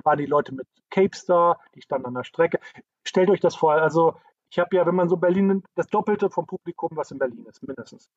waren 0.04 0.18
die 0.18 0.26
Leute 0.26 0.54
mit 0.54 0.68
Cape 0.90 1.16
Star, 1.16 1.60
die 1.76 1.82
standen 1.82 2.08
an 2.08 2.14
der 2.14 2.24
Strecke. 2.24 2.60
Stellt 3.04 3.30
euch 3.30 3.40
das 3.40 3.56
vor, 3.56 3.74
also 3.74 4.16
ich 4.50 4.60
habe 4.60 4.76
ja, 4.76 4.86
wenn 4.86 4.96
man 4.96 5.10
so 5.10 5.18
Berlin 5.18 5.48
nimmt, 5.48 5.66
das 5.76 5.88
Doppelte 5.88 6.30
vom 6.30 6.46
Publikum, 6.46 6.90
was 6.94 7.12
in 7.12 7.18
Berlin 7.18 7.46
ist, 7.46 7.64
mindestens. 7.64 8.10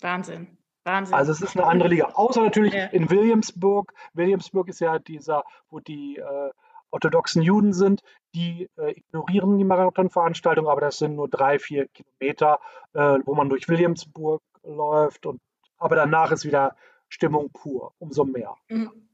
Wahnsinn. 0.00 0.56
Wahnsinn. 0.84 1.14
Also 1.14 1.32
es 1.32 1.42
ist 1.42 1.56
eine 1.56 1.66
andere 1.66 1.90
Liga. 1.90 2.06
Außer 2.14 2.42
natürlich 2.42 2.72
ja. 2.72 2.86
in 2.86 3.10
Williamsburg. 3.10 3.92
Williamsburg 4.14 4.68
ist 4.68 4.80
ja 4.80 4.98
dieser, 4.98 5.44
wo 5.68 5.80
die 5.80 6.16
äh, 6.16 6.50
orthodoxen 6.90 7.42
Juden 7.42 7.74
sind, 7.74 8.00
die 8.34 8.68
äh, 8.76 8.92
ignorieren 8.92 9.58
die 9.58 9.64
Marathonveranstaltung, 9.64 10.68
aber 10.68 10.80
das 10.80 10.96
sind 10.96 11.16
nur 11.16 11.28
drei, 11.28 11.58
vier 11.58 11.88
Kilometer, 11.88 12.58
äh, 12.94 13.18
wo 13.24 13.34
man 13.34 13.50
durch 13.50 13.68
Williamsburg 13.68 14.42
läuft. 14.62 15.26
Und, 15.26 15.40
aber 15.76 15.96
danach 15.96 16.32
ist 16.32 16.46
wieder 16.46 16.74
Stimmung 17.08 17.50
pur, 17.52 17.92
umso 17.98 18.24
mehr. 18.24 18.54
Mhm. 18.68 19.09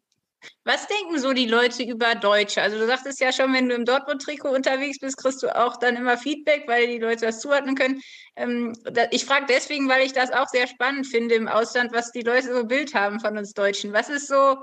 Was 0.65 0.87
denken 0.87 1.19
so 1.19 1.33
die 1.33 1.47
Leute 1.47 1.83
über 1.83 2.15
Deutsche? 2.15 2.63
Also 2.63 2.79
du 2.79 2.87
sagtest 2.87 3.21
ja 3.21 3.33
schon, 3.33 3.53
wenn 3.53 3.69
du 3.69 3.75
im 3.75 3.85
Dortmund-Trikot 3.85 4.51
unterwegs 4.51 4.99
bist, 4.99 5.17
kriegst 5.17 5.43
du 5.43 5.55
auch 5.55 5.77
dann 5.77 5.97
immer 5.97 6.19
Feedback, 6.19 6.65
weil 6.67 6.87
die 6.87 6.99
Leute 6.99 7.27
das 7.27 7.41
zuordnen 7.41 7.75
können. 7.75 8.01
Ähm, 8.37 8.73
ich 9.11 9.25
frage 9.25 9.47
deswegen, 9.49 9.89
weil 9.89 10.05
ich 10.05 10.13
das 10.13 10.33
auch 10.33 10.49
sehr 10.49 10.67
spannend 10.67 11.07
finde 11.07 11.35
im 11.35 11.49
Ausland, 11.49 11.93
was 11.93 12.11
die 12.13 12.23
Leute 12.23 12.55
so 12.55 12.65
Bild 12.65 12.95
haben 12.95 13.21
von 13.21 13.39
uns 13.39 13.53
Deutschen. 13.53 13.93
Was 13.93 14.09
ist 14.09 14.29
so 14.29 14.57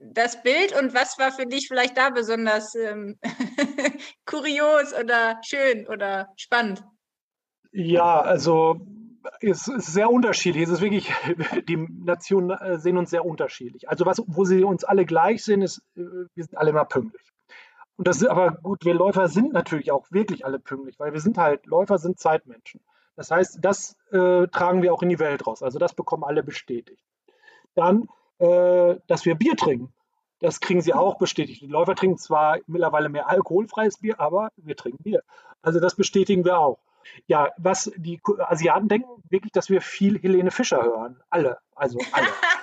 das 0.00 0.42
Bild 0.42 0.78
und 0.78 0.94
was 0.94 1.18
war 1.18 1.32
für 1.32 1.46
dich 1.46 1.66
vielleicht 1.68 1.96
da 1.96 2.10
besonders 2.10 2.74
ähm, 2.74 3.18
kurios 4.26 4.94
oder 4.94 5.40
schön 5.44 5.86
oder 5.88 6.28
spannend? 6.36 6.84
Ja, 7.72 8.20
also 8.20 8.80
es 9.40 9.68
ist 9.68 9.92
sehr 9.92 10.10
unterschiedlich. 10.10 10.64
Es 10.64 10.70
ist 10.70 10.80
wirklich, 10.80 11.12
die 11.68 11.76
Nationen 11.76 12.50
äh, 12.50 12.78
sehen 12.78 12.96
uns 12.96 13.10
sehr 13.10 13.24
unterschiedlich. 13.24 13.88
Also 13.88 14.06
was, 14.06 14.22
wo 14.26 14.44
sie 14.44 14.64
uns 14.64 14.84
alle 14.84 15.04
gleich 15.04 15.44
sehen, 15.44 15.62
ist, 15.62 15.78
äh, 15.96 16.02
wir 16.34 16.44
sind 16.44 16.56
alle 16.56 16.70
immer 16.70 16.84
pünktlich. 16.84 17.22
Und 17.96 18.06
das 18.06 18.18
ist 18.18 18.28
aber 18.28 18.52
gut, 18.52 18.84
wir 18.84 18.94
Läufer 18.94 19.28
sind 19.28 19.52
natürlich 19.52 19.90
auch 19.90 20.06
wirklich 20.10 20.44
alle 20.44 20.60
pünktlich, 20.60 21.00
weil 21.00 21.12
wir 21.12 21.20
sind 21.20 21.36
halt, 21.36 21.66
Läufer 21.66 21.98
sind 21.98 22.20
Zeitmenschen. 22.20 22.80
Das 23.16 23.32
heißt, 23.32 23.58
das 23.60 23.96
äh, 24.12 24.46
tragen 24.46 24.82
wir 24.82 24.94
auch 24.94 25.02
in 25.02 25.08
die 25.08 25.18
Welt 25.18 25.44
raus. 25.44 25.64
Also 25.64 25.80
das 25.80 25.94
bekommen 25.94 26.22
alle 26.22 26.44
bestätigt. 26.44 27.02
Dann, 27.74 28.08
äh, 28.38 28.94
dass 29.08 29.24
wir 29.24 29.34
Bier 29.34 29.56
trinken. 29.56 29.92
Das 30.38 30.60
kriegen 30.60 30.80
sie 30.80 30.94
auch 30.94 31.18
bestätigt. 31.18 31.62
Die 31.62 31.66
Läufer 31.66 31.96
trinken 31.96 32.18
zwar 32.18 32.58
mittlerweile 32.68 33.08
mehr 33.08 33.28
alkoholfreies 33.28 33.98
Bier, 33.98 34.20
aber 34.20 34.50
wir 34.56 34.76
trinken 34.76 35.02
Bier. 35.02 35.24
Also 35.62 35.80
das 35.80 35.96
bestätigen 35.96 36.44
wir 36.44 36.60
auch. 36.60 36.78
Ja, 37.26 37.50
was 37.56 37.90
die 37.96 38.20
Asiaten 38.38 38.88
denken, 38.88 39.08
wirklich, 39.28 39.52
dass 39.52 39.70
wir 39.70 39.80
viel 39.80 40.18
Helene 40.18 40.50
Fischer 40.50 40.82
hören. 40.82 41.20
Alle, 41.30 41.58
also 41.74 41.98
alle. 42.12 42.28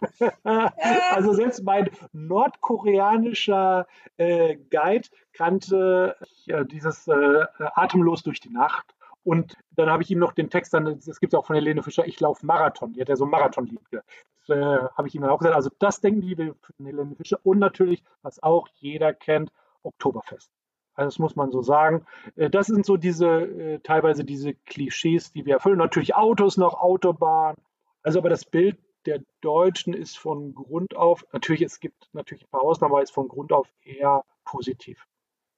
also 0.44 1.32
selbst 1.32 1.62
mein 1.62 1.90
nordkoreanischer 2.12 3.86
äh, 4.16 4.56
Guide 4.70 5.08
kannte 5.32 6.16
äh, 6.46 6.64
dieses 6.64 7.08
äh, 7.08 7.44
Atemlos 7.74 8.22
durch 8.22 8.40
die 8.40 8.50
Nacht. 8.50 8.94
Und 9.24 9.56
dann 9.72 9.90
habe 9.90 10.02
ich 10.02 10.10
ihm 10.10 10.18
noch 10.18 10.32
den 10.32 10.48
Text, 10.48 10.72
dann, 10.72 10.84
das 11.04 11.20
gibt 11.20 11.34
es 11.34 11.38
auch 11.38 11.46
von 11.46 11.56
Helene 11.56 11.82
Fischer, 11.82 12.06
ich 12.06 12.18
laufe 12.20 12.46
Marathon. 12.46 12.92
Die 12.92 13.00
hat 13.00 13.08
ja 13.08 13.16
so 13.16 13.24
ein 13.24 13.30
Marathonlied. 13.30 13.80
Das 13.90 14.56
äh, 14.56 14.78
habe 14.96 15.08
ich 15.08 15.14
ihm 15.14 15.22
dann 15.22 15.30
auch 15.30 15.38
gesagt. 15.38 15.56
Also 15.56 15.70
das 15.78 16.00
denken 16.00 16.22
die 16.22 16.34
von 16.36 16.86
Helene 16.86 17.14
Fischer. 17.16 17.38
Und 17.42 17.58
natürlich, 17.58 18.02
was 18.22 18.42
auch 18.42 18.68
jeder 18.76 19.12
kennt, 19.12 19.52
Oktoberfest. 19.82 20.50
Also 20.98 21.06
das 21.06 21.18
muss 21.20 21.36
man 21.36 21.52
so 21.52 21.62
sagen. 21.62 22.04
Äh, 22.34 22.50
das 22.50 22.66
sind 22.66 22.84
so 22.84 22.96
diese, 22.96 23.28
äh, 23.28 23.78
teilweise 23.80 24.24
diese 24.24 24.54
Klischees, 24.54 25.32
die 25.32 25.46
wir 25.46 25.54
erfüllen. 25.54 25.78
Natürlich 25.78 26.16
Autos 26.16 26.56
noch, 26.56 26.74
Autobahn. 26.74 27.54
Also 28.02 28.18
aber 28.18 28.28
das 28.30 28.44
Bild 28.44 28.78
der 29.06 29.20
Deutschen 29.40 29.94
ist 29.94 30.18
von 30.18 30.54
Grund 30.54 30.96
auf, 30.96 31.24
natürlich, 31.32 31.62
es 31.62 31.78
gibt 31.78 32.08
natürlich 32.12 32.44
ein 32.44 32.50
paar 32.50 32.62
Ausnahmen, 32.64 32.92
aber 32.92 33.02
ist 33.02 33.12
von 33.14 33.28
Grund 33.28 33.52
auf 33.52 33.68
eher 33.84 34.24
positiv. 34.44 35.06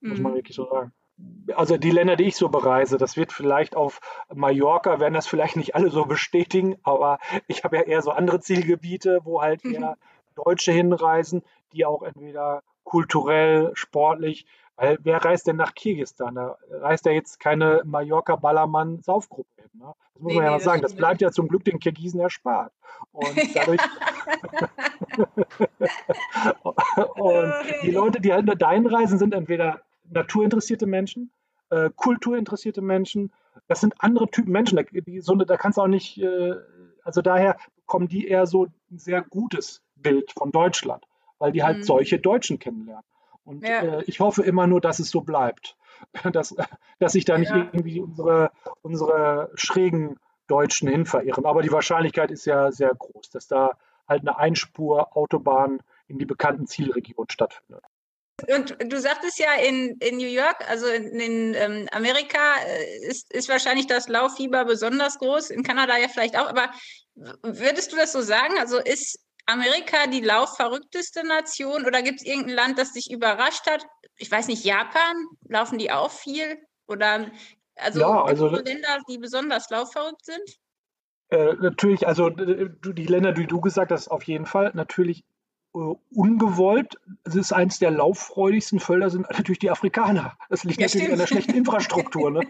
Muss 0.02 0.20
man 0.20 0.32
Mhm. 0.32 0.37
wirklich 0.37 0.56
so 0.56 0.68
sagen. 0.68 0.92
Also 1.54 1.78
die 1.78 1.90
Länder, 1.90 2.16
die 2.16 2.25
ich 2.25 2.37
so 2.37 2.49
bereise, 2.50 2.99
das 2.99 3.16
wird 3.16 3.32
vielleicht 3.32 3.76
auf 3.76 4.00
Mallorca, 4.32 5.00
werden 5.00 5.14
das 5.14 5.26
vielleicht 5.26 5.56
nicht 5.56 5.75
alle 5.75 5.90
so 5.90 6.04
bestätigen, 6.04 6.76
aber 6.82 7.18
ich 7.47 7.64
habe 7.64 7.76
ja 7.76 7.82
eher 7.82 8.02
so 8.02 8.11
andere 8.11 8.40
Zielgebiete, 8.40 9.20
wo 9.25 9.40
halt 9.42 9.64
eher 9.64 9.97
Deutsche 10.35 10.73
hinreisen, 10.73 11.42
die 11.73 11.85
auch 11.87 12.02
entweder 12.02 12.62
kulturell, 12.85 13.70
sportlich, 13.75 14.47
weil 14.80 14.99
wer 15.02 15.22
reist 15.22 15.46
denn 15.46 15.56
nach 15.56 15.75
Kirgisistan? 15.75 16.37
Da 16.37 16.56
reist 16.70 17.04
ja 17.04 17.12
jetzt 17.12 17.38
keine 17.38 17.82
Mallorca-Ballermann-Saufgruppe 17.84 19.50
hin. 19.56 19.70
Ne? 19.75 19.92
Das 20.14 20.22
muss 20.22 20.32
Nee, 20.32 20.37
man 20.37 20.44
ja 20.44 20.50
nee, 20.50 20.56
mal 20.56 20.60
sagen. 20.60 20.82
Das 20.82 20.94
bleibt 20.94 21.20
ja 21.20 21.30
zum 21.30 21.49
Glück 21.49 21.64
den 21.64 21.78
Kirgisen 21.80 22.18
erspart. 22.18 22.72
Und 23.12 23.37
dadurch, 23.54 23.80
und 27.16 27.54
die 27.82 27.90
Leute, 27.90 28.20
die 28.20 28.32
halt 28.32 28.46
nur 28.46 28.56
dahin 28.56 28.87
reisen, 28.87 29.18
sind 29.18 29.34
entweder 29.34 29.80
naturinteressierte 30.04 30.87
Menschen, 30.87 31.30
äh, 31.68 31.90
kulturinteressierte 31.94 32.80
Menschen. 32.80 33.32
Das 33.68 33.80
sind 33.80 33.94
andere 33.99 34.30
Typen 34.30 34.52
Menschen. 34.52 34.76
Da, 34.76 34.82
die, 34.82 35.20
so, 35.20 35.34
da 35.34 35.56
kannst 35.58 35.76
du 35.78 35.82
auch 35.82 35.88
nicht, 35.88 36.18
äh, 36.22 36.54
also 37.04 37.20
daher 37.22 37.56
bekommen 37.76 38.08
die 38.08 38.28
eher 38.28 38.46
so 38.46 38.66
ein 38.90 38.99
sehr 38.99 39.20
gutes 39.22 39.82
Bild 39.96 40.32
von 40.32 40.52
Deutschland, 40.52 41.04
weil 41.38 41.52
die 41.52 41.62
halt 41.62 41.78
Mhm. 41.78 41.82
solche 41.82 42.18
Deutschen 42.18 42.58
kennenlernen. 42.58 43.04
Und 43.44 43.66
Ja. 43.66 43.82
äh, 43.82 44.04
ich 44.04 44.20
hoffe 44.20 44.42
immer 44.42 44.66
nur, 44.66 44.80
dass 44.80 44.99
es 44.99 45.11
so 45.11 45.20
bleibt. 45.20 45.76
Dass, 46.32 46.56
dass 46.99 47.12
sich 47.12 47.26
da 47.26 47.37
nicht 47.37 47.50
Ja. 47.50 47.56
irgendwie 47.56 48.00
unsere, 48.00 48.50
unsere 48.80 49.50
schrägen 49.54 50.18
Deutschen 50.47 50.88
hin 50.88 51.04
verirren. 51.04 51.44
Aber 51.44 51.61
die 51.61 51.70
Wahrscheinlichkeit 51.70 52.30
ist 52.30 52.47
ja 52.47 52.73
sehr 52.73 52.94
groß, 52.94 53.28
dass 53.30 53.49
da 53.49 53.73
halt 54.09 54.23
eine 54.23 54.38
Einspur-Autobahn 54.38 55.80
in 56.09 56.18
die 56.18 56.25
bekannten 56.25 56.66
Zielregionen 56.66 57.28
stattfindet. 57.28 57.85
Und 58.49 58.76
du 58.80 58.99
sagtest 58.99 59.38
ja, 59.38 59.54
in, 59.62 59.97
in 60.00 60.16
New 60.16 60.26
York, 60.26 60.68
also 60.68 60.87
in, 60.87 61.20
in 61.20 61.54
ähm, 61.54 61.88
Amerika, 61.92 62.56
äh, 62.66 63.06
ist, 63.06 63.32
ist 63.32 63.49
wahrscheinlich 63.49 63.87
das 63.87 64.09
Lauffieber 64.09 64.64
besonders 64.64 65.18
groß, 65.18 65.50
in 65.50 65.62
Kanada 65.62 65.99
ja 65.99 66.09
vielleicht 66.09 66.38
auch, 66.38 66.49
aber 66.49 66.70
würdest 67.42 67.92
du 67.92 67.97
das 67.97 68.12
so 68.12 68.23
sagen? 68.23 68.54
Also 68.59 68.78
ist 68.78 69.18
Amerika 69.52 70.07
die 70.07 70.21
laufverrückteste 70.21 71.26
Nation 71.26 71.85
oder 71.87 72.02
gibt 72.02 72.21
es 72.21 72.26
irgendein 72.26 72.54
Land, 72.54 72.78
das 72.78 72.92
dich 72.92 73.11
überrascht 73.11 73.66
hat? 73.69 73.85
Ich 74.16 74.30
weiß 74.30 74.49
nicht, 74.49 74.64
Japan, 74.64 75.16
laufen 75.49 75.78
die 75.78 75.90
auch 75.90 76.11
viel? 76.11 76.59
Oder 76.87 77.30
also, 77.76 78.00
Ja, 78.00 78.25
also- 78.25 78.49
so 78.49 78.57
Länder, 78.57 78.99
die 79.09 79.19
besonders 79.19 79.71
laufverrückt 79.71 80.25
sind? 80.25 80.42
Äh, 81.30 81.54
natürlich, 81.61 82.07
also 82.09 82.28
die 82.30 83.07
Länder, 83.07 83.33
die 83.33 83.47
du 83.47 83.61
gesagt 83.61 83.92
hast, 83.92 84.09
auf 84.09 84.25
jeden 84.25 84.47
Fall. 84.47 84.73
Natürlich 84.75 85.25
ungewollt. 85.72 86.96
Es 87.24 87.36
ist 87.36 87.52
eins 87.52 87.78
der 87.78 87.90
lauffreudigsten 87.92 88.80
Völker 88.80 89.10
sind 89.10 89.28
natürlich 89.30 89.60
die 89.60 89.70
Afrikaner. 89.70 90.36
Das 90.48 90.64
liegt 90.64 90.80
Ja, 90.80 90.86
natürlich 90.86 91.04
stimmt. 91.04 91.12
an 91.12 91.18
der 91.18 91.26
schlechten 91.26 91.54
Infrastruktur. 91.54 92.30
Ne? 92.30 92.40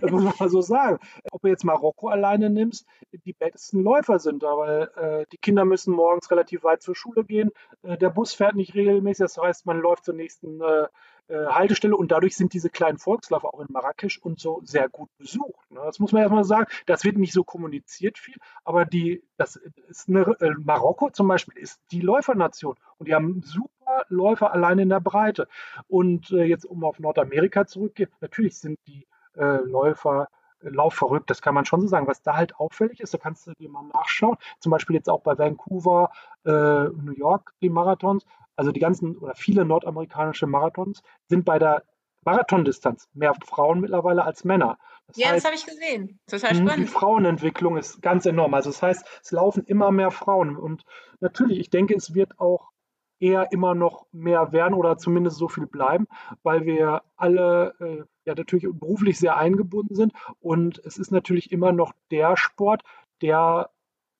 Das 0.00 0.10
muss 0.10 0.22
man 0.22 0.34
mal 0.38 0.48
so 0.48 0.62
sagen. 0.62 0.98
Ob 1.30 1.42
du 1.42 1.48
jetzt 1.48 1.64
Marokko 1.64 2.08
alleine 2.08 2.48
nimmst, 2.48 2.86
die 3.26 3.34
besten 3.34 3.82
Läufer 3.82 4.18
sind 4.18 4.42
da, 4.42 4.56
weil 4.56 4.90
äh, 4.96 5.26
die 5.32 5.38
Kinder 5.38 5.64
müssen 5.64 5.92
morgens 5.94 6.30
relativ 6.30 6.64
weit 6.64 6.82
zur 6.82 6.96
Schule 6.96 7.24
gehen. 7.24 7.50
Äh, 7.82 7.98
der 7.98 8.10
Bus 8.10 8.32
fährt 8.32 8.54
nicht 8.54 8.74
regelmäßig, 8.74 9.24
das 9.24 9.36
heißt, 9.38 9.66
man 9.66 9.78
läuft 9.80 10.04
zur 10.04 10.14
nächsten 10.14 10.60
äh, 10.62 10.86
äh, 11.28 11.46
Haltestelle 11.46 11.96
und 11.96 12.10
dadurch 12.10 12.36
sind 12.36 12.52
diese 12.52 12.68
kleinen 12.68 12.98
Volksläufe 12.98 13.46
auch 13.46 13.60
in 13.60 13.68
Marrakesch 13.70 14.18
und 14.18 14.40
so 14.40 14.60
sehr 14.64 14.88
gut 14.88 15.08
besucht. 15.18 15.70
Ne? 15.70 15.80
Das 15.84 15.98
muss 15.98 16.12
man 16.12 16.22
erstmal 16.22 16.44
sagen. 16.44 16.66
Das 16.86 17.04
wird 17.04 17.16
nicht 17.16 17.32
so 17.32 17.44
kommuniziert 17.44 18.18
viel, 18.18 18.34
aber 18.64 18.84
die, 18.84 19.22
das 19.36 19.56
ist 19.88 20.08
eine, 20.08 20.22
äh, 20.40 20.50
Marokko 20.58 21.10
zum 21.10 21.28
Beispiel 21.28 21.56
ist 21.56 21.80
die 21.92 22.00
Läufernation 22.00 22.76
und 22.98 23.08
die 23.08 23.14
haben 23.14 23.40
super 23.42 24.04
Läufer 24.08 24.52
allein 24.52 24.78
in 24.80 24.88
der 24.88 25.00
Breite. 25.00 25.48
Und 25.86 26.32
äh, 26.32 26.44
jetzt, 26.44 26.64
um 26.64 26.84
auf 26.84 26.98
Nordamerika 26.98 27.66
zurückzugehen, 27.66 28.10
natürlich 28.20 28.58
sind 28.58 28.78
die 28.86 29.06
Läufer 29.34 30.28
laufverrückt, 30.60 31.30
das 31.30 31.40
kann 31.40 31.54
man 31.54 31.64
schon 31.64 31.80
so 31.80 31.86
sagen. 31.86 32.06
Was 32.06 32.20
da 32.20 32.36
halt 32.36 32.54
auffällig 32.56 33.00
ist, 33.00 33.14
da 33.14 33.18
kannst 33.18 33.46
du 33.46 33.54
dir 33.54 33.70
mal 33.70 33.82
nachschauen, 33.94 34.36
zum 34.60 34.68
Beispiel 34.68 34.94
jetzt 34.94 35.08
auch 35.08 35.22
bei 35.22 35.38
Vancouver, 35.38 36.10
New 36.44 37.14
York, 37.16 37.54
die 37.62 37.70
Marathons, 37.70 38.26
also 38.56 38.72
die 38.72 38.80
ganzen 38.80 39.16
oder 39.18 39.34
viele 39.34 39.64
nordamerikanische 39.64 40.46
Marathons 40.46 41.02
sind 41.28 41.44
bei 41.44 41.58
der 41.58 41.82
Marathondistanz 42.24 43.08
mehr 43.14 43.34
Frauen 43.44 43.80
mittlerweile 43.80 44.24
als 44.24 44.44
Männer. 44.44 44.78
Das 45.08 45.16
Ja, 45.16 45.28
heißt, 45.28 45.38
das 45.38 45.44
habe 45.44 45.56
ich 45.56 45.66
gesehen. 45.66 46.20
Total 46.26 46.50
Die 46.54 46.56
spannend. 46.60 46.90
Frauenentwicklung 46.90 47.76
ist 47.76 48.00
ganz 48.00 48.26
enorm. 48.26 48.54
Also 48.54 48.70
das 48.70 48.82
heißt, 48.82 49.04
es 49.22 49.30
laufen 49.32 49.64
immer 49.64 49.90
mehr 49.90 50.10
Frauen. 50.10 50.56
Und 50.56 50.84
natürlich, 51.20 51.58
ich 51.58 51.70
denke, 51.70 51.94
es 51.94 52.14
wird 52.14 52.38
auch 52.38 52.70
eher 53.18 53.52
immer 53.52 53.74
noch 53.74 54.06
mehr 54.12 54.52
werden 54.52 54.74
oder 54.74 54.98
zumindest 54.98 55.36
so 55.36 55.48
viel 55.48 55.66
bleiben, 55.66 56.06
weil 56.42 56.64
wir 56.64 57.02
alle 57.16 57.74
äh, 57.80 58.02
ja 58.24 58.34
natürlich 58.34 58.66
beruflich 58.72 59.18
sehr 59.18 59.36
eingebunden 59.36 59.94
sind. 59.94 60.12
Und 60.40 60.78
es 60.84 60.98
ist 60.98 61.10
natürlich 61.12 61.52
immer 61.52 61.72
noch 61.72 61.92
der 62.10 62.36
Sport, 62.36 62.82
der 63.20 63.70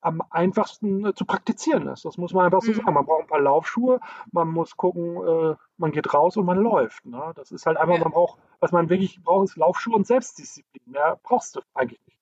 am 0.02 0.23
einfachsten 0.30 1.06
äh, 1.06 1.14
zu 1.14 1.25
praktizieren 1.25 1.88
ist. 1.88 2.04
Das 2.04 2.18
muss 2.18 2.32
man 2.32 2.44
einfach 2.47 2.61
so 2.62 2.71
Mhm. 2.73 2.76
sagen. 2.76 2.94
Man 2.94 3.06
braucht 3.06 3.23
ein 3.23 3.26
paar 3.28 3.40
Laufschuhe, 3.40 4.00
man 4.32 4.49
muss 4.49 4.76
gucken, 4.76 5.16
äh, 5.52 5.56
man 5.78 5.92
geht 5.92 6.12
raus 6.12 6.37
und 6.37 6.44
man 6.44 6.59
läuft. 6.59 7.06
Ne? 7.06 7.32
Das 7.37 7.50
ist 7.50 7.64
halt 7.66 7.76
einfach, 7.78 7.94
Ja. 7.94 8.00
man 8.02 8.12
braucht, 8.12 8.38
was 8.61 8.73
man 8.73 8.88
wirklich 8.88 9.23
braucht, 9.23 9.44
ist 9.44 9.56
Laufschuhe 9.56 9.94
und 9.97 10.06
Selbstdisziplin. 10.06 10.82
Mehr 10.87 11.18
brauchst 11.23 11.56
du 11.56 11.61
eigentlich 11.75 12.00
nicht. 12.06 12.18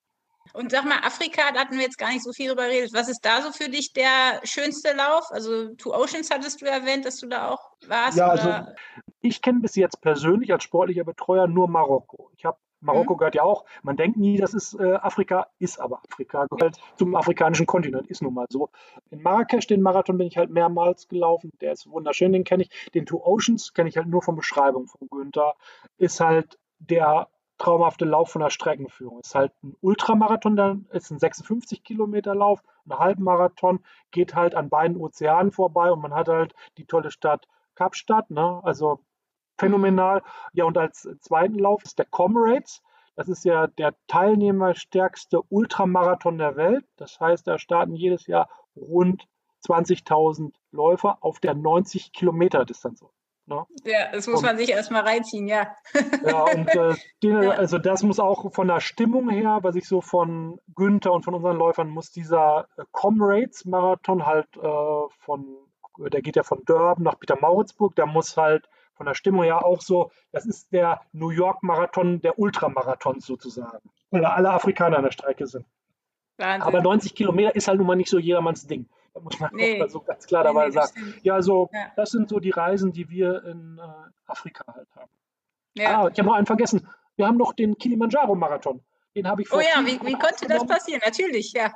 Und 0.53 0.73
sag 0.73 0.85
mal, 0.85 0.99
Afrika, 1.05 1.43
da 1.55 1.61
hatten 1.61 1.75
wir 1.77 1.83
jetzt 1.83 1.99
gar 1.99 2.09
nicht 2.09 2.25
so 2.25 2.33
viel 2.33 2.49
drüber 2.49 2.65
geredet. 2.65 2.93
Was 2.93 3.09
ist 3.09 3.25
da 3.25 3.41
so 3.41 3.53
für 3.53 3.71
dich 3.71 3.93
der 3.93 4.41
schönste 4.43 4.93
Lauf? 4.97 5.31
Also 5.31 5.75
Two 5.77 5.95
Oceans 5.95 6.29
hattest 6.31 6.61
du 6.61 6.67
erwähnt, 6.67 7.05
dass 7.05 7.19
du 7.19 7.29
da 7.29 7.49
auch 7.51 7.71
warst. 7.87 8.19
Ja, 8.19 8.29
also 8.29 8.49
oder? 8.49 8.75
ich 9.21 9.43
kenne 9.43 9.61
bis 9.61 9.77
jetzt 9.77 10.01
persönlich 10.01 10.53
als 10.53 10.65
sportlicher 10.65 11.05
Betreuer 11.05 11.47
nur 11.47 11.69
Marokko. 11.69 12.31
Ich 12.37 12.45
habe 12.45 12.59
Marokko 12.81 13.17
gehört 13.17 13.35
ja 13.35 13.43
auch. 13.43 13.65
Man 13.83 13.97
denkt 13.97 14.17
nie, 14.17 14.39
das 14.39 14.55
ist 14.55 14.75
äh, 14.75 14.95
Afrika, 14.95 15.49
ist 15.59 15.81
aber 15.81 16.01
Afrika, 16.11 16.47
gehört 16.47 16.79
zum 16.97 17.15
afrikanischen 17.15 17.67
Kontinent, 17.67 18.09
ist 18.09 18.23
nun 18.23 18.35
mal 18.35 18.47
so. 18.49 18.71
In 19.11 19.23
Marrakesch, 19.23 19.67
den 19.67 19.83
Marathon 19.83 20.19
bin 20.19 20.27
ich 20.27 20.37
halt 20.37 20.51
mehrmals 20.51 21.09
gelaufen. 21.09 21.51
Der 21.61 21.73
ist 21.73 21.91
wunderschön, 21.91 22.33
den 22.33 22.45
kenne 22.45 22.65
ich. 22.65 22.91
Den 22.93 23.07
Two 23.07 23.23
Oceans 23.23 23.75
kenne 23.75 23.89
ich 23.89 23.97
halt 23.97 24.09
nur 24.09 24.23
von 24.23 24.37
Beschreibung 24.37 24.87
von 24.87 25.09
Günther. 25.11 25.55
Ist 25.99 26.21
halt 26.21 26.59
der 26.79 27.29
traumhafte 27.59 28.07
Lauf 28.07 28.31
von 28.31 28.41
der 28.41 28.51
Streckenführung. 28.51 29.21
Ist 29.21 29.35
halt 29.35 29.53
ein 29.63 29.77
Ultramarathon, 29.83 30.57
dann 30.57 30.87
ist 30.93 31.11
ein 31.11 31.19
56 31.19 31.85
Kilometer 31.85 32.35
Lauf, 32.35 32.63
ein 32.87 32.99
Halbmarathon, 32.99 33.81
geht 34.11 34.35
halt 34.35 34.55
an 34.55 34.71
beiden 34.71 34.97
Ozeanen 34.97 35.53
vorbei 35.53 35.93
und 35.93 36.01
man 36.01 36.15
hat 36.15 36.29
halt 36.29 36.55
die 36.79 36.87
tolle 36.87 37.11
Stadt 37.11 37.47
Kapstadt, 37.75 38.31
ne? 38.31 38.61
Also 38.65 39.01
phänomenal. 39.61 40.23
Ja, 40.53 40.65
und 40.65 40.77
als 40.77 41.09
zweiten 41.21 41.59
Lauf 41.59 41.85
ist 41.85 41.99
der 41.99 42.07
Comrades. 42.07 42.83
Das 43.17 43.29
ist 43.29 43.45
ja 43.45 43.67
der 43.67 43.95
teilnehmerstärkste 44.09 45.41
Ultramarathon 45.51 46.39
der 46.39 46.57
Welt. 46.57 46.85
Das 46.97 47.21
heißt, 47.21 47.47
da 47.47 47.59
starten 47.59 47.95
jedes 47.95 48.27
Jahr 48.27 48.49
rund 48.77 49.27
20.000 49.67 50.53
Läufer 50.73 51.19
auf 51.21 51.39
der 51.41 51.55
90 51.55 52.13
Kilometer 52.13 52.65
Distanz. 52.65 53.03
Ne? 53.47 53.67
Ja, 53.85 54.11
das 54.13 54.27
muss 54.27 54.39
Und- 54.41 54.47
man 54.47 54.57
sich 54.57 54.71
erstmal 54.71 55.03
reinziehen, 55.03 55.49
ja. 55.49 55.75
Ja, 56.25 56.45
und 56.45 56.69
äh, 56.75 56.95
den, 57.23 57.43
Ja. 57.43 57.51
also 57.51 57.79
das 57.79 58.03
muss 58.03 58.21
auch 58.21 58.53
von 58.55 58.69
der 58.69 58.81
Stimmung 58.81 59.29
her, 59.29 59.59
was 59.63 59.75
ich 59.75 59.87
so 59.89 60.01
von 60.01 60.59
Günther 60.75 61.13
und 61.13 61.25
von 61.25 61.35
unseren 61.35 61.57
Läufern, 61.57 61.91
muss 61.91 62.11
dieser 62.13 62.69
äh, 62.77 62.85
Comrades-Marathon 62.93 64.25
halt 64.25 64.47
äh, 64.57 65.03
von, 65.19 65.47
der 65.99 66.23
geht 66.23 66.37
ja 66.37 66.43
von 66.43 66.63
Durban 66.65 67.03
nach 67.03 67.19
Peter-Mauritzburg, 67.19 67.95
der 67.97 68.07
muss 68.07 68.37
halt 68.37 68.69
von 69.01 69.07
der 69.07 69.15
Stimmung 69.15 69.45
her 69.45 69.65
auch 69.65 69.81
so, 69.81 70.11
das 70.31 70.45
ist 70.45 70.71
der 70.75 71.01
New 71.13 71.31
York-Marathon 71.31 72.21
der 72.21 72.39
Ultramarathons 72.39 73.25
sozusagen, 73.25 73.79
weil 74.11 74.21
da 74.21 74.33
alle 74.33 74.51
Afrikaner 74.51 74.99
an 74.99 75.05
der 75.05 75.11
Strecke 75.11 75.47
sind. 75.47 75.65
Wahnsinn. 76.37 76.61
Aber 76.69 76.83
90 76.83 77.15
Kilometer 77.15 77.55
ist 77.57 77.67
halt 77.67 77.79
nun 77.79 77.87
mal 77.87 77.97
nicht 77.97 78.11
so 78.11 78.19
jedermanns 78.19 78.67
Ding. 78.67 78.91
Da 79.15 79.21
muss 79.21 79.41
man 79.41 79.55
Nee. 79.55 79.77
auch 79.77 79.79
mal 79.79 79.89
so 79.89 80.01
ganz 80.03 80.27
klar 80.27 80.43
Nee, 80.43 80.49
dabei 80.51 80.69
nee, 80.69 80.75
das 80.75 80.91
sagen. 80.91 81.15
Ja, 81.23 81.41
so, 81.41 81.71
Ja. 81.73 81.87
das 81.97 82.11
sind 82.11 82.29
so 82.29 82.41
die 82.41 82.51
Reisen, 82.51 82.93
die 82.93 83.09
wir 83.09 83.43
in 83.47 83.79
äh, 83.83 84.31
Afrika 84.31 84.65
halt 84.71 84.89
haben. 84.95 85.11
Ja. 85.77 86.03
Ah, 86.05 86.09
ich 86.13 86.19
habe 86.19 86.29
noch 86.29 86.35
einen 86.35 86.45
vergessen. 86.47 86.87
Wir 87.17 87.27
haben 87.27 87.39
noch 87.39 87.55
den 87.55 87.79
Kilimanjaro-Marathon. 87.79 88.83
Den 89.17 89.27
habe 89.29 89.41
ich 89.41 89.49
vor 89.49 89.61
Oh 89.61 89.63
ja, 89.63 89.81
wie, 89.87 89.99
wie 90.07 90.13
konnte 90.13 90.47
das 90.47 90.67
passieren? 90.67 91.01
Natürlich, 91.03 91.55
ja. 91.55 91.73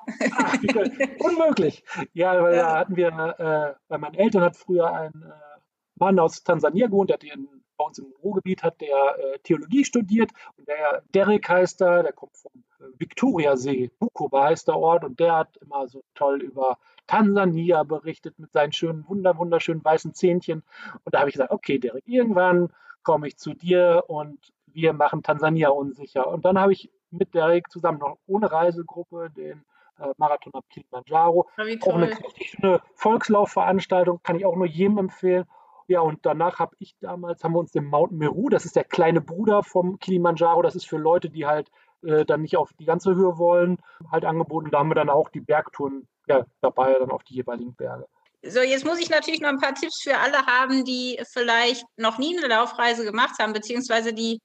Geil. 0.75 0.93
Unmöglich. 1.21 1.83
Ja, 2.13 2.43
weil 2.43 2.55
Ja. 2.55 2.63
da 2.75 2.79
hatten 2.81 2.97
wir, 2.97 3.09
äh, 3.09 3.75
bei 3.89 3.97
meinen 3.97 4.15
Eltern 4.15 4.43
hat 4.43 4.57
früher 4.59 4.93
ein 4.93 5.13
äh, 5.27 5.54
Mann 5.97 6.19
aus 6.19 6.43
Tansania 6.43 6.87
gewohnt, 6.87 7.11
der 7.11 7.15
hat 7.15 7.25
in, 7.25 7.49
bei 7.77 7.85
uns 7.85 7.99
im 7.99 8.13
Ruhrgebiet 8.23 8.63
hat 8.63 8.81
der 8.81 9.19
äh, 9.19 9.39
Theologie 9.41 9.85
studiert 9.85 10.31
und 10.57 10.69
der 10.69 11.03
Derek 11.15 11.49
heißt 11.49 11.81
er, 11.83 12.03
der 12.03 12.13
kommt 12.13 12.37
vom 12.37 12.53
äh, 12.81 12.85
Viktoriasee, 12.99 13.91
Bukoba 13.99 14.45
heißt 14.45 14.69
der 14.69 14.77
Ort 14.77 15.05
und 15.05 15.19
der 15.21 15.37
hat 15.37 15.57
immer 15.59 15.89
so 15.89 16.03
toll 16.15 16.43
über 16.43 16.79
Tansania 17.07 17.83
berichtet 17.83 18.39
mit 18.39 18.53
seinen 18.53 18.73
schönen, 18.73 19.09
wunder, 19.09 19.37
wunderschönen 19.37 19.85
weißen 19.85 20.15
Zähnchen 20.15 20.63
und 21.05 21.15
da 21.15 21.21
habe 21.21 21.31
ich 21.31 21.35
gesagt, 21.35 21.53
okay 21.53 21.79
Derek, 21.79 22.05
irgendwann 22.07 22.71
komme 23.03 23.29
ich 23.29 23.37
zu 23.37 23.55
dir 23.55 24.05
und 24.09 24.39
wir 24.75 24.93
machen 24.93 25.23
Tansania 25.23 25.69
unsicher. 25.69 26.27
Und 26.27 26.45
dann 26.45 26.59
habe 26.59 26.73
ich 26.73 26.91
mit 27.11 27.35
Derek 27.35 27.71
zusammen 27.71 27.99
noch 27.99 28.19
ohne 28.27 28.51
Reisegruppe 28.51 29.31
den 29.31 29.65
äh, 29.99 30.13
Marathon 30.17 30.53
ab 30.55 30.65
Kilimanjaro. 30.69 31.49
Auch 31.57 31.95
eine 31.95 32.11
richtig 32.11 32.51
schöne 32.51 32.81
Volkslaufveranstaltung, 32.95 34.21
kann 34.23 34.37
ich 34.37 34.45
auch 34.45 34.57
nur 34.57 34.67
jedem 34.67 34.99
empfehlen. 34.99 35.45
Ja, 35.87 36.01
und 36.01 36.25
danach 36.25 36.59
habe 36.59 36.75
ich 36.79 36.97
damals, 37.01 37.45
haben 37.45 37.53
wir 37.53 37.59
uns 37.59 37.73
den 37.73 37.85
Mount 37.85 38.13
Meru, 38.13 38.49
das 38.49 38.65
ist 38.65 38.77
der 38.77 38.85
kleine 38.85 39.21
Bruder 39.21 39.63
vom 39.63 39.99
Kilimanjaro, 39.99 40.63
das 40.63 40.75
ist 40.75 40.87
für 40.87 40.97
Leute, 40.97 41.29
die 41.31 41.47
halt 41.47 41.71
äh, 42.03 42.25
dann 42.25 42.43
nicht 42.43 42.57
auf 42.57 42.73
die 42.79 42.85
ganze 42.85 43.15
Höhe 43.15 43.39
wollen, 43.39 43.79
halt 44.11 44.25
angeboten. 44.25 44.71
Da 44.71 44.79
haben 44.79 44.89
wir 44.91 44.95
dann 44.95 45.11
auch 45.11 45.29
die 45.29 45.41
Bergtouren 45.41 46.09
ja, 46.27 46.45
dabei, 46.61 46.95
dann 46.99 47.11
auf 47.11 47.23
die 47.25 47.35
jeweiligen 47.35 47.75
Berge. 47.75 48.07
So, 48.47 48.61
jetzt 48.61 48.85
muss 48.85 48.99
ich 48.99 49.09
natürlich 49.09 49.41
noch 49.41 49.49
ein 49.49 49.61
paar 49.61 49.75
Tipps 49.75 50.03
für 50.03 50.19
alle 50.19 50.45
haben, 50.47 50.85
die 50.85 51.19
vielleicht 51.33 51.85
noch 51.97 52.19
nie 52.19 52.37
eine 52.37 52.47
Laufreise 52.47 53.05
gemacht 53.05 53.39
haben, 53.39 53.55
beziehungsweise 53.55 54.13
die 54.13 54.41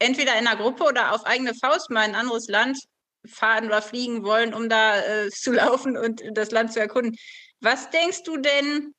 entweder 0.00 0.32
in 0.38 0.46
einer 0.46 0.56
Gruppe 0.56 0.84
oder 0.84 1.14
auf 1.14 1.24
eigene 1.24 1.54
Faust 1.54 1.90
mal 1.90 2.04
in 2.04 2.14
ein 2.14 2.20
anderes 2.20 2.48
Land 2.48 2.78
fahren 3.28 3.66
oder 3.66 3.80
fliegen 3.80 4.24
wollen, 4.24 4.52
um 4.52 4.68
da 4.68 4.98
äh, 4.98 5.28
zu 5.30 5.52
laufen 5.52 5.96
und 5.96 6.22
das 6.32 6.50
Land 6.50 6.72
zu 6.72 6.80
erkunden. 6.80 7.16
Was 7.60 7.90
denkst 7.90 8.24
du 8.24 8.38
denn, 8.38 8.92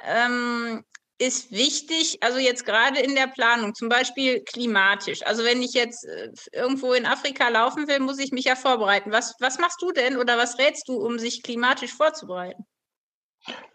ähm, 0.00 0.84
ist 1.18 1.50
wichtig, 1.50 2.22
also 2.22 2.38
jetzt 2.38 2.64
gerade 2.64 3.00
in 3.00 3.16
der 3.16 3.26
Planung, 3.26 3.74
zum 3.74 3.88
Beispiel 3.88 4.44
klimatisch. 4.44 5.26
Also 5.26 5.44
wenn 5.44 5.62
ich 5.62 5.72
jetzt 5.72 6.06
äh, 6.06 6.30
irgendwo 6.52 6.92
in 6.92 7.06
Afrika 7.06 7.48
laufen 7.48 7.88
will, 7.88 7.98
muss 7.98 8.20
ich 8.20 8.30
mich 8.30 8.44
ja 8.44 8.54
vorbereiten. 8.54 9.10
Was, 9.10 9.34
was 9.40 9.58
machst 9.58 9.82
du 9.82 9.90
denn 9.90 10.16
oder 10.16 10.38
was 10.38 10.58
rätst 10.58 10.88
du, 10.88 10.94
um 10.94 11.18
sich 11.18 11.42
klimatisch 11.42 11.92
vorzubereiten? 11.92 12.64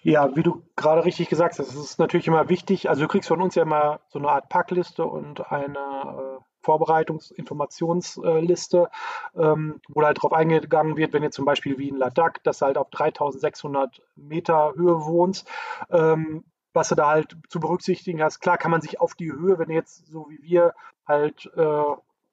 Ja, 0.02 0.36
wie 0.36 0.44
du 0.44 0.64
gerade 0.76 1.06
richtig 1.06 1.30
gesagt 1.30 1.60
hast, 1.60 1.70
es 1.70 1.76
ist 1.76 2.00
natürlich 2.00 2.28
immer 2.28 2.50
wichtig. 2.50 2.90
Also 2.90 3.04
du 3.04 3.08
kriegst 3.08 3.28
von 3.28 3.42
uns 3.42 3.56
ja 3.56 3.64
immer 3.64 4.02
so 4.10 4.20
eine 4.20 4.30
Art 4.30 4.50
Packliste 4.50 5.06
und 5.06 5.50
eine 5.52 5.80
äh, 5.80 6.40
Vorbereitungs-Informationsliste, 6.62 8.90
ähm, 9.36 9.82
wo 9.88 10.02
halt 10.02 10.18
darauf 10.18 10.34
eingegangen 10.34 10.98
wird, 10.98 11.14
wenn 11.14 11.24
ihr 11.24 11.32
zum 11.32 11.46
Beispiel 11.46 11.78
wie 11.78 11.88
in 11.90 11.98
Ladakh, 11.98 12.40
dass 12.44 12.60
du 12.60 12.66
halt 12.66 12.78
auf 12.78 12.90
3600 12.90 14.02
Meter 14.16 14.74
Höhe 14.76 15.06
wohnst, 15.06 15.48
ähm, 15.90 16.44
was 16.74 16.89
du 16.89 16.96
da 16.96 17.10
halt 17.10 17.38
zu 17.50 17.60
berücksichtigen 17.60 18.22
hast. 18.22 18.39
Klar 18.39 18.58
kann 18.58 18.72
man 18.72 18.82
sich 18.82 19.00
auf 19.00 19.15
die 19.15 19.32
Höhe, 19.32 19.60
wenn 19.60 19.70
jetzt 19.70 20.08
so 20.08 20.27
wie 20.30 20.42
wir 20.42 20.74
halt 21.08 21.51
äh, 21.56 21.84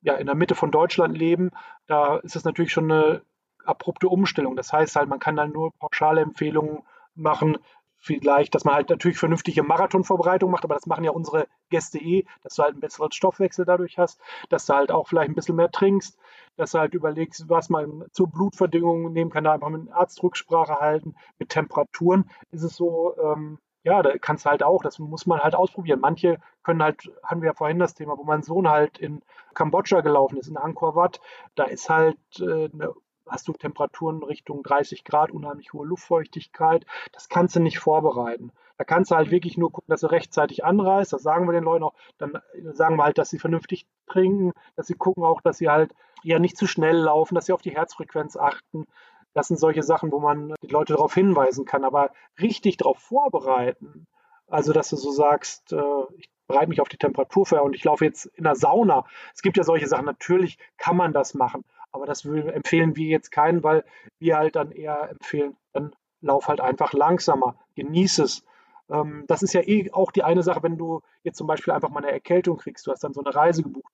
ja, 0.02 0.14
in 0.14 0.26
der 0.26 0.34
Mitte 0.34 0.54
von 0.54 0.70
Deutschland 0.70 1.16
leben, 1.16 1.50
da 1.86 2.16
ist 2.18 2.36
es 2.36 2.44
natürlich 2.44 2.72
schon 2.72 2.90
eine 2.90 3.22
abrupte 3.64 4.08
Umstellung. 4.08 4.56
Das 4.56 4.72
heißt 4.72 4.96
halt, 4.96 5.08
man 5.08 5.18
kann 5.18 5.36
dann 5.36 5.52
nur 5.52 5.72
pauschale 5.72 6.22
Empfehlungen 6.22 6.82
machen, 7.14 7.58
vielleicht, 8.00 8.54
dass 8.54 8.64
man 8.64 8.74
halt 8.74 8.88
natürlich 8.88 9.18
vernünftige 9.18 9.62
Marathonvorbereitung 9.62 10.50
macht, 10.50 10.64
aber 10.64 10.74
das 10.74 10.86
machen 10.86 11.04
ja 11.04 11.10
unsere 11.10 11.46
Gäste 11.68 11.98
eh, 11.98 12.24
dass 12.42 12.54
du 12.54 12.62
halt 12.62 12.72
einen 12.72 12.80
besseren 12.80 13.12
Stoffwechsel 13.12 13.66
dadurch 13.66 13.98
hast, 13.98 14.20
dass 14.48 14.66
du 14.66 14.74
halt 14.74 14.90
auch 14.90 15.06
vielleicht 15.06 15.28
ein 15.28 15.34
bisschen 15.34 15.56
mehr 15.56 15.70
trinkst, 15.70 16.18
dass 16.56 16.72
du 16.72 16.78
halt 16.78 16.94
überlegst, 16.94 17.48
was 17.48 17.68
man 17.68 18.06
zur 18.12 18.30
Blutverdüngung 18.30 19.12
nehmen 19.12 19.30
kann, 19.30 19.44
da 19.44 19.52
einfach 19.52 19.68
mit 19.68 19.92
Arztrücksprache 19.92 20.80
halten, 20.80 21.14
mit 21.38 21.50
Temperaturen 21.50 22.30
ist 22.50 22.62
es 22.62 22.74
so, 22.74 23.14
ähm, 23.22 23.58
ja, 23.82 24.02
da 24.02 24.18
kannst 24.18 24.44
du 24.44 24.50
halt 24.50 24.62
auch, 24.62 24.82
das 24.82 24.98
muss 24.98 25.26
man 25.26 25.40
halt 25.40 25.54
ausprobieren. 25.54 26.00
Manche 26.00 26.38
können 26.62 26.82
halt, 26.82 27.10
hatten 27.22 27.40
wir 27.40 27.48
ja 27.48 27.54
vorhin 27.54 27.78
das 27.78 27.94
Thema, 27.94 28.18
wo 28.18 28.24
mein 28.24 28.42
Sohn 28.42 28.68
halt 28.68 28.98
in 28.98 29.22
Kambodscha 29.54 30.00
gelaufen 30.00 30.36
ist, 30.38 30.48
in 30.48 30.56
Angkor 30.56 30.94
Wat, 30.94 31.20
da 31.54 31.64
ist 31.64 31.88
halt 31.88 32.18
äh, 32.40 32.70
eine 32.72 32.94
hast 33.30 33.48
du 33.48 33.52
Temperaturen 33.52 34.22
Richtung 34.22 34.62
30 34.62 35.04
Grad, 35.04 35.30
unheimlich 35.30 35.72
hohe 35.72 35.86
Luftfeuchtigkeit. 35.86 36.84
Das 37.12 37.28
kannst 37.28 37.56
du 37.56 37.60
nicht 37.60 37.78
vorbereiten. 37.78 38.52
Da 38.76 38.84
kannst 38.84 39.10
du 39.10 39.16
halt 39.16 39.30
wirklich 39.30 39.56
nur 39.56 39.70
gucken, 39.70 39.90
dass 39.90 40.00
du 40.00 40.08
rechtzeitig 40.08 40.64
anreist. 40.64 41.12
Das 41.12 41.22
sagen 41.22 41.46
wir 41.46 41.52
den 41.52 41.64
Leuten 41.64 41.84
auch. 41.84 41.94
Dann 42.18 42.34
äh, 42.34 42.72
sagen 42.72 42.96
wir 42.96 43.04
halt, 43.04 43.18
dass 43.18 43.30
sie 43.30 43.38
vernünftig 43.38 43.86
trinken, 44.06 44.52
dass 44.76 44.86
sie 44.86 44.94
gucken 44.94 45.22
auch, 45.22 45.40
dass 45.40 45.58
sie 45.58 45.68
halt 45.68 45.94
ja 46.22 46.38
nicht 46.38 46.56
zu 46.56 46.66
schnell 46.66 46.96
laufen, 46.96 47.34
dass 47.34 47.46
sie 47.46 47.52
auf 47.52 47.62
die 47.62 47.74
Herzfrequenz 47.74 48.36
achten. 48.36 48.86
Das 49.34 49.48
sind 49.48 49.58
solche 49.58 49.82
Sachen, 49.82 50.10
wo 50.12 50.18
man 50.18 50.54
die 50.62 50.68
Leute 50.68 50.94
darauf 50.94 51.14
hinweisen 51.14 51.64
kann. 51.64 51.84
Aber 51.84 52.10
richtig 52.40 52.76
darauf 52.76 52.98
vorbereiten, 52.98 54.06
also 54.48 54.72
dass 54.72 54.90
du 54.90 54.96
so 54.96 55.10
sagst, 55.10 55.72
äh, 55.72 56.02
ich 56.16 56.28
bereite 56.46 56.68
mich 56.68 56.80
auf 56.80 56.88
die 56.88 56.96
Temperatur 56.96 57.46
vor 57.46 57.62
und 57.62 57.74
ich 57.74 57.84
laufe 57.84 58.04
jetzt 58.04 58.26
in 58.26 58.44
der 58.44 58.56
Sauna. 58.56 59.04
Es 59.34 59.42
gibt 59.42 59.56
ja 59.56 59.62
solche 59.62 59.86
Sachen. 59.86 60.04
Natürlich 60.04 60.58
kann 60.76 60.96
man 60.96 61.12
das 61.12 61.34
machen. 61.34 61.64
Aber 61.92 62.06
das 62.06 62.24
empfehlen 62.24 62.96
wir 62.96 63.06
jetzt 63.06 63.30
keinen, 63.30 63.62
weil 63.62 63.84
wir 64.18 64.36
halt 64.36 64.56
dann 64.56 64.70
eher 64.70 65.10
empfehlen, 65.10 65.56
dann 65.72 65.92
lauf 66.20 66.48
halt 66.48 66.60
einfach 66.60 66.92
langsamer, 66.92 67.56
genieß 67.74 68.18
es. 68.18 68.44
Ähm, 68.90 69.24
das 69.26 69.42
ist 69.42 69.54
ja 69.54 69.62
eh 69.62 69.90
auch 69.92 70.12
die 70.12 70.22
eine 70.22 70.42
Sache, 70.42 70.62
wenn 70.62 70.76
du 70.76 71.02
jetzt 71.22 71.38
zum 71.38 71.46
Beispiel 71.46 71.72
einfach 71.72 71.88
mal 71.88 72.02
eine 72.02 72.12
Erkältung 72.12 72.58
kriegst, 72.58 72.86
du 72.86 72.92
hast 72.92 73.02
dann 73.02 73.12
so 73.14 73.22
eine 73.22 73.34
Reise 73.34 73.62
gebucht. 73.62 73.92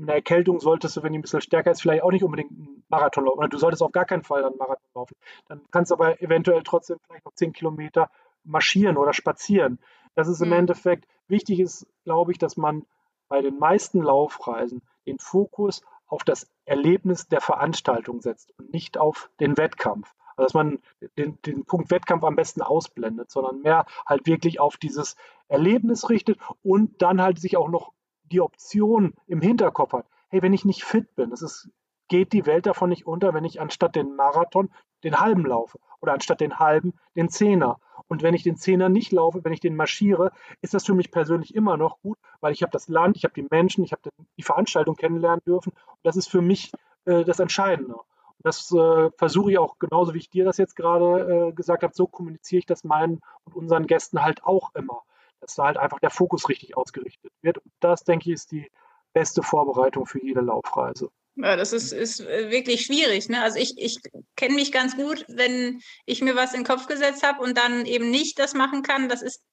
Eine 0.00 0.14
Erkältung 0.14 0.60
solltest 0.60 0.96
du, 0.96 1.02
wenn 1.02 1.12
die 1.12 1.18
ein 1.18 1.22
bisschen 1.22 1.40
stärker 1.40 1.70
ist, 1.70 1.82
vielleicht 1.82 2.02
auch 2.02 2.12
nicht 2.12 2.22
unbedingt 2.22 2.52
einen 2.52 2.84
Marathon 2.88 3.24
laufen. 3.24 3.38
Oder 3.38 3.48
du 3.48 3.58
solltest 3.58 3.82
auf 3.82 3.92
gar 3.92 4.04
keinen 4.04 4.22
Fall 4.22 4.44
einen 4.44 4.56
Marathon 4.56 4.90
laufen. 4.94 5.16
Dann 5.48 5.60
kannst 5.70 5.90
du 5.90 5.96
aber 5.96 6.22
eventuell 6.22 6.62
trotzdem 6.62 6.98
vielleicht 7.06 7.24
noch 7.24 7.34
zehn 7.34 7.52
Kilometer 7.52 8.10
marschieren 8.44 8.96
oder 8.96 9.12
spazieren. 9.12 9.78
Das 10.14 10.28
ist 10.28 10.40
im 10.40 10.48
mhm. 10.48 10.54
Endeffekt 10.54 11.06
wichtig 11.26 11.60
ist, 11.60 11.86
glaube 12.04 12.32
ich, 12.32 12.38
dass 12.38 12.56
man 12.56 12.86
bei 13.28 13.42
den 13.42 13.58
meisten 13.58 14.00
Laufreisen 14.00 14.82
den 15.06 15.18
Fokus 15.18 15.82
auf 16.06 16.24
das 16.24 16.50
Erlebnis 16.64 17.28
der 17.28 17.40
Veranstaltung 17.40 18.20
setzt 18.22 18.52
und 18.58 18.72
nicht 18.72 18.98
auf 18.98 19.30
den 19.40 19.56
Wettkampf. 19.56 20.14
Also 20.36 20.44
dass 20.44 20.54
man 20.54 20.78
den, 21.18 21.38
den 21.42 21.64
Punkt 21.64 21.90
Wettkampf 21.90 22.24
am 22.24 22.36
besten 22.36 22.62
ausblendet, 22.62 23.30
sondern 23.30 23.60
mehr 23.60 23.86
halt 24.06 24.26
wirklich 24.26 24.60
auf 24.60 24.76
dieses 24.76 25.16
Erlebnis 25.48 26.08
richtet 26.08 26.38
und 26.62 27.02
dann 27.02 27.20
halt 27.20 27.38
sich 27.40 27.56
auch 27.56 27.68
noch 27.68 27.92
die 28.28 28.40
Option 28.40 29.14
im 29.26 29.40
Hinterkopf 29.40 29.92
hat. 29.92 30.06
Hey, 30.28 30.42
wenn 30.42 30.52
ich 30.52 30.64
nicht 30.64 30.84
fit 30.84 31.14
bin, 31.14 31.30
das 31.30 31.42
ist, 31.42 31.70
geht 32.08 32.32
die 32.32 32.46
Welt 32.46 32.66
davon 32.66 32.90
nicht 32.90 33.06
unter, 33.06 33.34
wenn 33.34 33.44
ich 33.44 33.60
anstatt 33.60 33.96
den 33.96 34.16
Marathon 34.16 34.70
den 35.04 35.20
halben 35.20 35.44
laufe 35.44 35.78
oder 36.00 36.12
anstatt 36.12 36.40
den 36.40 36.58
halben 36.58 36.94
den 37.14 37.28
Zehner. 37.28 37.78
Und 38.08 38.22
wenn 38.22 38.34
ich 38.34 38.42
den 38.42 38.56
Zehner 38.56 38.88
nicht 38.88 39.12
laufe, 39.12 39.44
wenn 39.44 39.52
ich 39.52 39.60
den 39.60 39.76
marschiere, 39.76 40.32
ist 40.62 40.74
das 40.74 40.86
für 40.86 40.94
mich 40.94 41.10
persönlich 41.10 41.54
immer 41.54 41.76
noch 41.76 42.00
gut, 42.00 42.18
weil 42.40 42.52
ich 42.52 42.62
habe 42.62 42.72
das 42.72 42.88
Land, 42.88 43.16
ich 43.16 43.24
habe 43.24 43.34
die 43.34 43.46
Menschen, 43.50 43.84
ich 43.84 43.92
habe 43.92 44.10
die 44.36 44.42
Veranstaltung 44.42 44.96
kennenlernen 44.96 45.42
dürfen. 45.46 45.72
Und 45.72 45.98
das 46.02 46.16
ist 46.16 46.30
für 46.30 46.40
mich 46.40 46.72
äh, 47.04 47.24
das 47.24 47.38
Entscheidende. 47.38 47.94
Und 47.94 48.46
das 48.46 48.72
äh, 48.72 49.10
versuche 49.16 49.52
ich 49.52 49.58
auch 49.58 49.78
genauso, 49.78 50.14
wie 50.14 50.18
ich 50.18 50.30
dir 50.30 50.44
das 50.44 50.56
jetzt 50.56 50.76
gerade 50.76 51.48
äh, 51.48 51.52
gesagt 51.52 51.82
habe, 51.82 51.94
so 51.94 52.06
kommuniziere 52.06 52.60
ich 52.60 52.66
das 52.66 52.84
meinen 52.84 53.20
und 53.44 53.54
unseren 53.54 53.86
Gästen 53.86 54.22
halt 54.22 54.44
auch 54.44 54.74
immer, 54.74 55.02
dass 55.40 55.54
da 55.54 55.64
halt 55.66 55.76
einfach 55.76 56.00
der 56.00 56.10
Fokus 56.10 56.48
richtig 56.48 56.76
ausgerichtet 56.76 57.32
wird. 57.42 57.58
Und 57.58 57.72
das, 57.80 58.04
denke 58.04 58.28
ich, 58.28 58.34
ist 58.34 58.52
die 58.52 58.70
beste 59.12 59.42
Vorbereitung 59.42 60.06
für 60.06 60.22
jede 60.22 60.40
Laufreise. 60.40 61.10
Ja, 61.40 61.54
das 61.54 61.72
ist, 61.72 61.92
ist 61.92 62.20
äh, 62.20 62.50
wirklich 62.50 62.84
schwierig. 62.84 63.28
Ne? 63.28 63.40
Also 63.40 63.58
ich, 63.60 63.74
ich 63.76 64.00
kenne 64.34 64.54
mich 64.54 64.72
ganz 64.72 64.96
gut, 64.96 65.24
wenn 65.28 65.80
ich 66.04 66.20
mir 66.20 66.34
was 66.34 66.52
in 66.52 66.60
den 66.60 66.66
Kopf 66.66 66.88
gesetzt 66.88 67.22
habe 67.22 67.42
und 67.42 67.56
dann 67.56 67.86
eben 67.86 68.10
nicht 68.10 68.40
das 68.40 68.54
machen 68.54 68.82
kann, 68.82 69.08
das 69.08 69.22
ist 69.22 69.44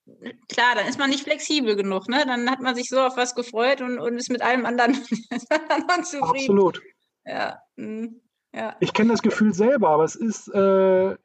klar, 0.50 0.74
dann 0.76 0.88
ist 0.88 0.98
man 0.98 1.12
nicht 1.12 1.24
flexibel 1.24 1.76
genug. 1.76 2.10
Ne? 2.10 2.24
Dann 2.26 2.50
hat 2.50 2.60
man 2.60 2.74
sich 2.74 2.90
so 2.90 3.02
auf 3.02 3.18
was 3.18 3.36
gefreut 3.36 3.82
und, 3.82 4.00
und 4.00 4.18
ist 4.18 4.32
mit 4.32 4.42
allem 4.42 4.66
anderen, 4.66 4.96
zufrieden. 6.04 6.26
Absolut. 6.32 6.82
Ja. 7.24 7.60
Hm, 7.78 8.20
ja. 8.52 8.76
Ich 8.80 8.94
kenne 8.94 9.12
das 9.12 9.22
Gefühl 9.22 9.54
selber, 9.54 9.90
aber 9.90 10.06
es 10.06 10.16
ist, 10.16 10.48
äh, 10.48 11.16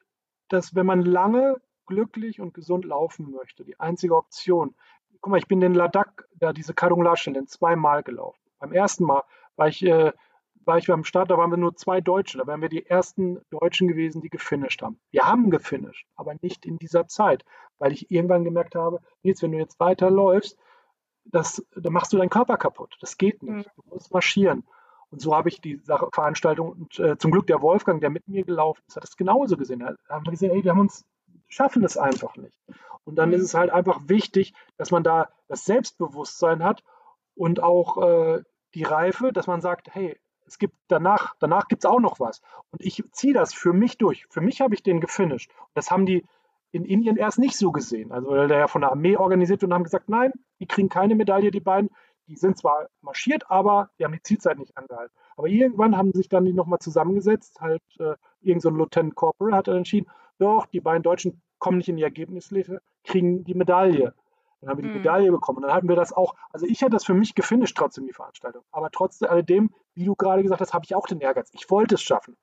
dass 0.49 0.75
wenn 0.75 0.87
man 0.87 1.01
lange 1.03 1.57
glücklich 1.90 2.40
und 2.40 2.55
gesund 2.55 2.87
laufen 2.87 3.31
möchte, 3.31 3.64
die 3.64 3.79
einzige 3.79 4.16
Option. 4.16 4.74
Guck 5.20 5.33
mal, 5.33 5.38
ich 5.38 5.48
bin 5.48 5.61
den 5.61 5.74
Ladakh, 5.74 6.24
da 6.35 6.55
diese 6.55 6.72
Kadung 6.72 7.03
Larschen, 7.03 7.46
zweimal 7.46 8.03
gelaufen. 8.03 8.40
Beim 8.59 8.72
ersten 8.72 9.05
Mal 9.05 9.22
war 9.57 9.68
ich 9.68 9.85
äh, 9.85 10.12
war 10.64 10.79
ich 10.79 10.87
beim 10.87 11.05
Start, 11.05 11.31
da 11.31 11.38
waren 11.38 11.50
wir 11.50 11.57
nur 11.57 11.74
zwei 11.74 12.00
Deutsche. 12.00 12.38
Da 12.38 12.46
wären 12.46 12.62
wir 12.62 12.68
die 12.68 12.87
ersten 12.87 13.40
Deutschen 13.50 13.88
gewesen, 13.88 14.20
die 14.20 14.29
gefinisht 14.29 14.83
haben. 14.83 15.00
Wir 15.11 15.22
haben 15.22 15.50
gefinisht, 15.50 16.07
aber 16.16 16.35
nicht 16.42 16.66
in 16.66 16.79
dieser 16.79 17.09
Zeit, 17.09 17.44
weil 17.79 17.92
ich 17.92 18.11
irgendwann 18.11 18.44
gemerkt 18.44 18.74
habe, 18.74 19.00
Nils, 19.22 19.42
wenn 19.42 19.53
du 19.53 19.59
jetzt 19.59 19.81
weiterläufst, 19.81 20.59
das, 21.24 21.64
dann 21.74 21.92
machst 21.92 22.12
du 22.12 22.18
deinen 22.18 22.31
Körper 22.31 22.57
kaputt. 22.57 22.96
Das 23.00 23.16
geht 23.18 23.42
nicht. 23.42 23.66
Mhm. 23.66 23.83
Du 23.83 23.94
musst 23.94 24.12
marschieren. 24.12 24.64
Und 25.11 25.20
so 25.20 25.35
habe 25.35 25.48
ich 25.48 25.61
die 25.61 25.81
Sache, 25.83 26.09
Veranstaltung 26.12 26.70
und 26.70 26.98
äh, 27.00 27.18
zum 27.18 27.33
Glück 27.33 27.46
der 27.46 27.62
Wolfgang, 27.62 28.00
der 28.00 28.11
mit 28.11 28.29
mir 28.29 28.44
gelaufen 28.44 28.83
ist, 28.87 28.96
hat 28.96 29.03
das 29.03 29.16
genauso 29.16 29.57
gesehen. 29.57 29.81
Da 29.81 29.96
haben 30.09 30.24
wir 30.24 30.31
gesehen, 30.31 30.53
ey, 30.53 30.62
wir 30.62 30.70
haben 30.70 30.81
uns, 30.81 31.05
schaffen 31.50 31.84
es 31.84 31.98
einfach 31.98 32.36
nicht. 32.36 32.56
Und 33.04 33.16
dann 33.16 33.28
mhm. 33.28 33.34
ist 33.34 33.42
es 33.42 33.54
halt 33.54 33.70
einfach 33.70 34.00
wichtig, 34.06 34.54
dass 34.78 34.90
man 34.90 35.02
da 35.02 35.28
das 35.48 35.64
Selbstbewusstsein 35.64 36.64
hat 36.64 36.82
und 37.34 37.62
auch 37.62 37.98
äh, 38.02 38.42
die 38.74 38.84
Reife, 38.84 39.32
dass 39.32 39.46
man 39.46 39.60
sagt, 39.60 39.94
hey, 39.94 40.18
es 40.46 40.58
gibt 40.58 40.74
danach, 40.88 41.34
danach 41.38 41.68
gibt 41.68 41.84
es 41.84 41.90
auch 41.90 42.00
noch 42.00 42.18
was. 42.18 42.40
Und 42.70 42.80
ich 42.80 43.04
ziehe 43.12 43.34
das 43.34 43.54
für 43.54 43.72
mich 43.72 43.98
durch. 43.98 44.26
Für 44.30 44.40
mich 44.40 44.60
habe 44.60 44.74
ich 44.74 44.82
den 44.82 45.00
gefinisht. 45.00 45.50
Das 45.74 45.90
haben 45.90 46.06
die 46.06 46.24
in 46.72 46.84
Indien 46.84 47.16
erst 47.16 47.38
nicht 47.38 47.56
so 47.56 47.72
gesehen. 47.72 48.12
Also 48.12 48.30
der 48.46 48.58
ja 48.58 48.68
von 48.68 48.80
der 48.80 48.90
Armee 48.90 49.16
organisiert 49.16 49.62
und 49.64 49.72
haben 49.72 49.84
gesagt, 49.84 50.08
nein, 50.08 50.32
die 50.60 50.66
kriegen 50.66 50.88
keine 50.88 51.14
Medaille, 51.14 51.50
die 51.50 51.60
beiden. 51.60 51.90
Die 52.26 52.36
sind 52.36 52.58
zwar 52.58 52.88
marschiert, 53.00 53.50
aber 53.50 53.90
die 53.98 54.04
haben 54.04 54.12
die 54.12 54.22
Zielzeit 54.22 54.58
nicht 54.58 54.76
angehalten. 54.76 55.14
Aber 55.36 55.48
irgendwann 55.48 55.96
haben 55.96 56.12
sich 56.12 56.28
dann 56.28 56.44
die 56.44 56.52
nochmal 56.52 56.78
zusammengesetzt, 56.78 57.60
halt 57.60 57.82
äh, 57.98 58.14
irgend 58.40 58.62
so 58.62 58.68
ein 58.68 58.76
Lieutenant 58.76 59.16
Corporal 59.16 59.54
hat 59.56 59.66
entschieden, 59.68 60.08
doch, 60.40 60.66
die 60.66 60.81
beiden 60.81 61.03
Deutschen 61.03 61.40
kommen 61.59 61.79
nicht 61.79 61.88
in 61.88 61.96
die 61.96 62.03
Ergebnisliste, 62.03 62.81
kriegen 63.05 63.44
die 63.44 63.55
Medaille. 63.55 64.14
Dann 64.61 64.70
haben 64.70 64.79
wir 64.79 64.83
die 64.83 64.90
mhm. 64.90 64.96
Medaille 64.96 65.31
bekommen. 65.31 65.59
Und 65.59 65.62
dann 65.64 65.72
hatten 65.72 65.88
wir 65.88 65.96
das 65.96 66.12
auch, 66.12 66.35
also 66.53 66.66
ich 66.66 66.83
hatte 66.83 66.92
das 66.92 67.05
für 67.05 67.14
mich 67.14 67.35
gefinisht 67.35 67.76
trotzdem, 67.76 68.07
die 68.07 68.12
Veranstaltung. 68.12 68.62
Aber 68.72 68.90
trotz 68.90 69.22
alledem, 69.22 69.70
wie 69.94 70.05
du 70.05 70.14
gerade 70.14 70.42
gesagt 70.42 70.61
hast, 70.61 70.74
habe 70.74 70.85
ich 70.85 70.94
auch 70.94 71.07
den 71.07 71.20
Ehrgeiz. 71.20 71.50
Ich 71.53 71.70
wollte 71.70 71.94
es 71.94 72.03
schaffen. 72.03 72.37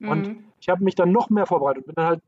Mhm. 0.00 0.08
Und 0.08 0.44
ich 0.60 0.68
habe 0.68 0.84
mich 0.84 0.94
dann 0.94 1.12
noch 1.12 1.30
mehr 1.30 1.46
vorbereitet 1.46 1.82
und 1.82 1.86
bin 1.86 1.94
dann 1.96 2.06
halt 2.06 2.22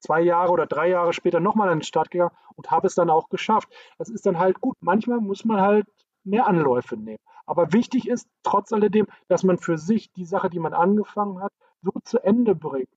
zwei 0.00 0.20
Jahre 0.20 0.52
oder 0.52 0.66
drei 0.66 0.88
Jahre 0.88 1.12
später 1.12 1.40
nochmal 1.40 1.68
an 1.68 1.78
den 1.78 1.84
Start 1.84 2.10
gegangen 2.10 2.34
und 2.54 2.70
habe 2.70 2.86
es 2.86 2.94
dann 2.94 3.10
auch 3.10 3.28
geschafft. 3.28 3.68
Das 3.98 4.08
ist 4.08 4.26
dann 4.26 4.38
halt 4.38 4.60
gut. 4.60 4.76
Manchmal 4.80 5.20
muss 5.20 5.44
man 5.44 5.60
halt 5.60 5.86
mehr 6.24 6.46
Anläufe 6.46 6.96
nehmen. 6.96 7.18
Aber 7.46 7.72
wichtig 7.72 8.08
ist 8.08 8.28
trotz 8.42 8.72
alledem, 8.72 9.06
dass 9.28 9.44
man 9.44 9.58
für 9.58 9.78
sich 9.78 10.12
die 10.12 10.24
Sache, 10.24 10.50
die 10.50 10.58
man 10.58 10.74
angefangen 10.74 11.40
hat, 11.40 11.52
so 11.82 11.92
zu 12.04 12.18
Ende 12.18 12.54
bringt, 12.54 12.88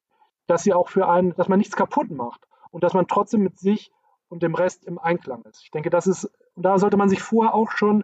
dass 0.49 0.63
sie 0.63 0.73
auch 0.73 0.89
für 0.89 1.07
einen, 1.07 1.35
dass 1.35 1.47
man 1.47 1.59
nichts 1.59 1.75
kaputt 1.75 2.09
macht 2.09 2.47
und 2.71 2.83
dass 2.83 2.93
man 2.93 3.07
trotzdem 3.07 3.41
mit 3.43 3.59
sich 3.59 3.91
und 4.29 4.41
dem 4.41 4.55
Rest 4.55 4.85
im 4.85 4.97
Einklang 4.97 5.43
ist. 5.43 5.63
Ich 5.63 5.71
denke, 5.71 5.89
das 5.89 6.07
ist, 6.07 6.25
und 6.55 6.63
da 6.63 6.79
sollte 6.79 6.97
man 6.97 7.09
sich 7.09 7.21
vorher 7.21 7.53
auch 7.53 7.71
schon 7.71 8.03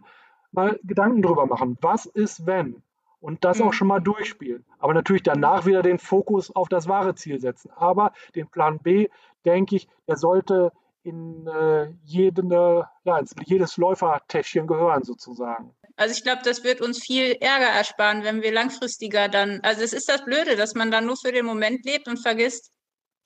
mal 0.52 0.80
Gedanken 0.84 1.22
drüber 1.22 1.48
machen. 1.48 1.78
Was 1.82 2.06
ist, 2.06 2.46
wenn? 2.46 2.84
Und 3.20 3.44
das 3.44 3.62
auch 3.62 3.68
mhm. 3.68 3.74
schon 3.74 3.88
mal 3.88 4.00
durchspielen. 4.00 4.64
Aber 4.78 4.94
natürlich 4.94 5.24
danach 5.24 5.66
wieder 5.66 5.82
den 5.82 5.98
Fokus 5.98 6.56
auf 6.56 6.70
das 6.70 6.88
wahre 6.88 7.16
Ziel 7.16 7.40
setzen. 7.40 7.72
Aber 7.76 8.14
den 8.36 8.48
Plan 8.48 8.78
B, 8.78 9.10
denke 9.44 9.78
ich, 9.78 9.88
der 10.08 10.18
sollte 10.18 10.72
in 11.02 11.48
äh, 11.48 11.92
jede, 12.04 12.88
ja, 13.04 13.18
in 13.18 13.26
jedes 13.44 13.78
Läufertäschchen 13.78 14.68
gehören 14.68 15.04
sozusagen. 15.04 15.72
Also 15.98 16.14
ich 16.14 16.24
glaube, 16.24 16.42
das 16.44 16.64
wird 16.64 16.82
uns 16.82 17.04
viel 17.04 17.38
Ärger 17.40 17.68
ersparen, 17.68 18.24
wenn 18.24 18.42
wir 18.42 18.52
langfristiger 18.52 19.30
dann, 19.30 19.62
also 19.62 19.82
es 19.82 19.94
ist 19.94 20.10
das 20.10 20.26
Blöde, 20.26 20.56
dass 20.56 20.76
man 20.76 20.92
dann 20.92 21.06
nur 21.06 21.18
für 21.18 21.32
den 21.32 21.46
Moment 21.46 21.86
lebt 21.86 22.08
und 22.08 22.18
vergisst, 22.18 22.72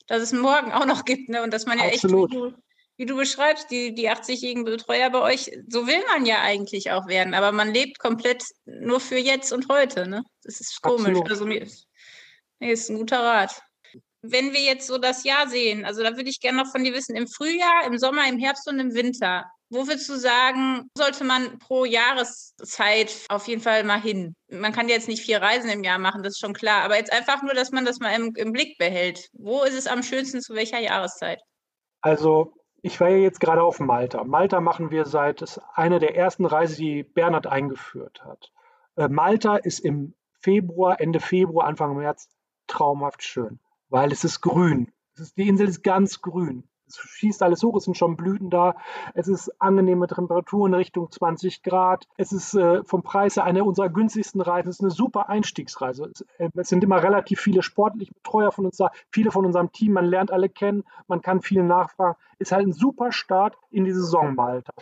dass 0.06 0.22
es 0.22 0.32
morgen 0.32 0.72
auch 0.72 0.86
noch 0.86 1.04
gibt, 1.04 1.28
ne? 1.28 1.42
Und 1.42 1.52
dass 1.52 1.66
man 1.66 1.78
ja 1.78 1.86
Absolut. 1.86 2.30
echt, 2.30 2.40
wie 2.40 2.50
du, 2.50 2.54
wie 2.96 3.06
du 3.06 3.16
beschreibst, 3.16 3.70
die, 3.70 3.94
die 3.94 4.08
80-jährigen 4.08 4.64
Betreuer 4.64 5.10
bei 5.10 5.20
euch, 5.20 5.50
so 5.68 5.86
will 5.86 6.02
man 6.12 6.26
ja 6.26 6.40
eigentlich 6.42 6.90
auch 6.92 7.08
werden, 7.08 7.34
aber 7.34 7.50
man 7.50 7.74
lebt 7.74 7.98
komplett 7.98 8.44
nur 8.64 9.00
für 9.00 9.18
jetzt 9.18 9.52
und 9.52 9.68
heute, 9.68 10.08
ne? 10.08 10.22
Das 10.44 10.60
ist 10.60 10.80
komisch. 10.80 11.08
Absolut. 11.08 11.30
Also 11.30 11.46
mir 11.46 11.62
ist, 11.62 11.88
mir 12.60 12.72
ist 12.72 12.88
ein 12.88 12.98
guter 12.98 13.20
Rat 13.20 13.62
wenn 14.22 14.52
wir 14.52 14.60
jetzt 14.60 14.86
so 14.86 14.98
das 14.98 15.24
Jahr 15.24 15.48
sehen, 15.48 15.84
also 15.84 16.02
da 16.02 16.16
würde 16.16 16.28
ich 16.28 16.40
gerne 16.40 16.58
noch 16.58 16.70
von 16.70 16.84
dir 16.84 16.92
wissen, 16.92 17.16
im 17.16 17.26
Frühjahr, 17.26 17.86
im 17.86 17.98
Sommer, 17.98 18.28
im 18.28 18.38
Herbst 18.38 18.68
und 18.68 18.78
im 18.78 18.94
Winter, 18.94 19.50
wo 19.70 19.86
würdest 19.86 20.08
du 20.08 20.16
sagen, 20.16 20.90
sollte 20.96 21.24
man 21.24 21.58
pro 21.58 21.84
Jahreszeit 21.84 23.24
auf 23.28 23.46
jeden 23.48 23.62
Fall 23.62 23.84
mal 23.84 24.00
hin? 24.00 24.34
Man 24.50 24.72
kann 24.72 24.88
jetzt 24.88 25.08
nicht 25.08 25.24
vier 25.24 25.40
Reisen 25.40 25.70
im 25.70 25.84
Jahr 25.84 25.98
machen, 25.98 26.22
das 26.22 26.34
ist 26.34 26.40
schon 26.40 26.52
klar, 26.52 26.82
aber 26.82 26.96
jetzt 26.96 27.12
einfach 27.12 27.42
nur, 27.42 27.54
dass 27.54 27.70
man 27.70 27.84
das 27.84 28.00
mal 28.00 28.14
im, 28.14 28.34
im 28.36 28.52
Blick 28.52 28.78
behält. 28.78 29.28
Wo 29.32 29.62
ist 29.62 29.74
es 29.74 29.86
am 29.86 30.02
schönsten, 30.02 30.40
zu 30.40 30.54
welcher 30.54 30.80
Jahreszeit? 30.80 31.40
Also 32.00 32.54
ich 32.82 33.00
war 33.00 33.08
ja 33.08 33.18
jetzt 33.18 33.40
gerade 33.40 33.62
auf 33.62 33.80
Malta. 33.80 34.24
Malta 34.24 34.60
machen 34.60 34.90
wir 34.90 35.04
seit, 35.06 35.42
es 35.42 35.60
eine 35.74 35.98
der 35.98 36.16
ersten 36.16 36.44
Reisen, 36.44 36.76
die 36.76 37.02
Bernhard 37.02 37.46
eingeführt 37.46 38.22
hat. 38.24 38.50
Äh, 38.96 39.08
Malta 39.08 39.56
ist 39.56 39.80
im 39.80 40.14
Februar, 40.40 41.00
Ende 41.00 41.20
Februar, 41.20 41.66
Anfang 41.66 41.96
März 41.96 42.28
traumhaft 42.66 43.22
schön 43.22 43.60
weil 43.90 44.12
es 44.12 44.24
ist 44.24 44.40
grün. 44.40 44.90
Es 45.14 45.20
ist, 45.20 45.36
die 45.36 45.48
Insel 45.48 45.68
ist 45.68 45.82
ganz 45.82 46.22
grün. 46.22 46.64
Es 46.90 46.98
schießt 46.98 47.42
alles 47.42 47.62
hoch, 47.62 47.76
es 47.76 47.84
sind 47.84 47.96
schon 47.96 48.16
Blüten 48.16 48.50
da. 48.50 48.74
Es 49.14 49.28
ist 49.28 49.50
angenehme 49.60 50.06
Temperaturen 50.06 50.74
Richtung 50.74 51.10
20 51.10 51.62
Grad. 51.62 52.06
Es 52.16 52.32
ist 52.32 52.54
äh, 52.54 52.82
vom 52.84 53.02
Preis 53.02 53.36
her 53.36 53.44
eine 53.44 53.64
unserer 53.64 53.88
günstigsten 53.88 54.40
Reisen. 54.40 54.68
Es 54.68 54.76
ist 54.76 54.82
eine 54.82 54.90
super 54.90 55.28
Einstiegsreise. 55.28 56.10
Es, 56.12 56.20
äh, 56.38 56.50
es, 56.54 56.68
sind 56.68 56.84
immer 56.84 57.02
relativ 57.02 57.40
viele 57.40 57.62
sportliche 57.62 58.12
Betreuer 58.12 58.52
von 58.52 58.66
uns 58.66 58.76
da, 58.76 58.90
viele 59.10 59.30
von 59.30 59.46
unserem 59.46 59.72
Team. 59.72 59.92
Man 59.92 60.06
lernt 60.06 60.32
alle 60.32 60.48
kennen, 60.48 60.84
man 61.06 61.22
kann 61.22 61.40
viel 61.40 61.62
nachfragen. 61.62 62.16
Ist 62.38 62.52
halt 62.52 62.66
ein 62.66 62.72
super 62.72 63.12
Start 63.12 63.56
in 63.70 63.84
die 63.84 63.92
Saison 63.92 64.34
Malta. 64.34 64.72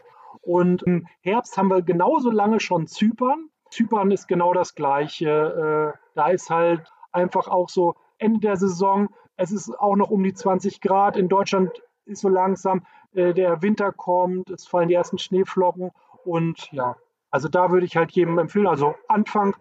Und 0.41 0.83
im 0.85 1.07
Herbst 1.21 1.57
haben 1.59 1.69
wir 1.69 1.83
genauso 1.83 2.31
lange 2.31 2.61
schon 2.61 2.87
Zypern. 2.87 3.51
Zypern 3.71 4.11
ist 4.11 4.29
genau 4.29 4.55
das 4.55 4.75
Gleiche. 4.75 5.95
Äh, 5.95 5.99
da 6.15 6.29
ist 6.29 6.51
halt 6.51 6.91
einfach 7.13 7.49
auch 7.49 7.69
so 7.69 7.97
Ende 8.19 8.41
der 8.41 8.57
Saison. 8.57 9.09
Es 9.37 9.53
ist 9.53 9.71
auch 9.79 9.97
noch 9.97 10.11
um 10.11 10.23
die 10.23 10.35
20 10.35 10.81
Grad. 10.81 11.17
In 11.17 11.29
Deutschland 11.29 11.71
so 12.17 12.29
langsam 12.29 12.83
äh, 13.13 13.35
der 13.35 13.63
Winter 13.63 13.93
kommt, 13.93 14.51
es 14.51 14.67
fallen 14.67 14.89
die 14.89 14.95
ersten 14.95 15.19
Schneeflocken 15.19 15.91
und 16.25 16.71
ja, 16.73 16.97
also 17.31 17.49
da 17.49 17.71
würde 17.71 17.87
ich 17.87 17.97
halt 17.97 18.13
jedem 18.13 18.39
empfehlen, 18.39 18.67
also 18.67 18.95
Anfang, 19.09 19.57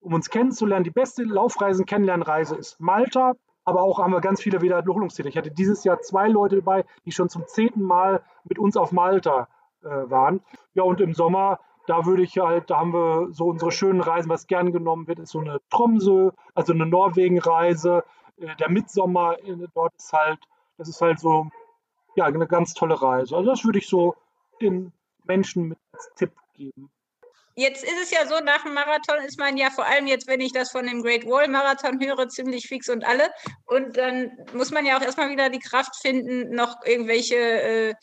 um 0.00 0.14
uns 0.14 0.30
kennenzulernen, 0.30 0.84
die 0.84 0.90
beste 0.90 1.22
Laufreisen 1.22 1.86
kennenlernreise 1.86 2.56
ist 2.56 2.80
Malta, 2.80 3.34
aber 3.64 3.82
auch 3.82 4.00
haben 4.00 4.12
wir 4.12 4.20
ganz 4.20 4.42
viele 4.42 4.60
Wiederholungstäter. 4.60 5.28
Ich 5.28 5.36
hatte 5.36 5.52
dieses 5.52 5.84
Jahr 5.84 6.00
zwei 6.00 6.28
Leute 6.28 6.56
dabei, 6.56 6.84
die 7.04 7.12
schon 7.12 7.28
zum 7.28 7.46
zehnten 7.46 7.82
Mal 7.82 8.20
mit 8.44 8.58
uns 8.58 8.76
auf 8.76 8.90
Malta 8.90 9.46
äh, 9.82 9.88
waren. 9.88 10.40
Ja, 10.74 10.82
und 10.82 11.00
im 11.00 11.14
Sommer 11.14 11.60
da 11.86 12.06
würde 12.06 12.22
ich 12.22 12.38
halt, 12.38 12.70
da 12.70 12.78
haben 12.78 12.92
wir 12.92 13.28
so 13.32 13.46
unsere 13.46 13.72
schönen 13.72 14.00
Reisen, 14.00 14.28
was 14.28 14.46
gern 14.46 14.72
genommen 14.72 15.08
wird, 15.08 15.18
ist 15.18 15.30
so 15.30 15.40
eine 15.40 15.60
Tromsø, 15.70 16.30
also 16.54 16.72
eine 16.72 16.86
Norwegen-Reise. 16.86 18.04
Äh, 18.36 18.54
der 18.56 18.70
Mitsommer 18.70 19.36
dort 19.74 19.94
ist 19.96 20.12
halt, 20.12 20.38
das 20.78 20.88
ist 20.88 21.00
halt 21.00 21.18
so, 21.18 21.48
ja, 22.16 22.24
eine 22.24 22.46
ganz 22.46 22.74
tolle 22.74 23.00
Reise. 23.00 23.36
Also 23.36 23.50
das 23.50 23.64
würde 23.64 23.78
ich 23.78 23.88
so 23.88 24.14
den 24.60 24.92
Menschen 25.24 25.68
mit 25.68 25.78
als 25.92 26.10
Tipp 26.16 26.32
geben. 26.54 26.90
Jetzt 27.54 27.84
ist 27.84 28.00
es 28.02 28.10
ja 28.10 28.26
so, 28.26 28.42
nach 28.42 28.62
dem 28.62 28.72
Marathon 28.72 29.22
ist 29.26 29.38
man 29.38 29.58
ja 29.58 29.68
vor 29.68 29.84
allem 29.84 30.06
jetzt, 30.06 30.26
wenn 30.26 30.40
ich 30.40 30.52
das 30.52 30.70
von 30.70 30.86
dem 30.86 31.02
Great 31.02 31.26
Wall 31.26 31.48
Marathon 31.48 32.00
höre, 32.00 32.26
ziemlich 32.28 32.66
fix 32.66 32.88
und 32.88 33.04
alle. 33.04 33.28
Und 33.66 33.98
dann 33.98 34.30
muss 34.54 34.70
man 34.70 34.86
ja 34.86 34.96
auch 34.96 35.02
erstmal 35.02 35.28
wieder 35.28 35.50
die 35.50 35.58
Kraft 35.58 35.94
finden, 36.00 36.54
noch 36.54 36.76
irgendwelche 36.86 37.36
äh, 37.36 37.94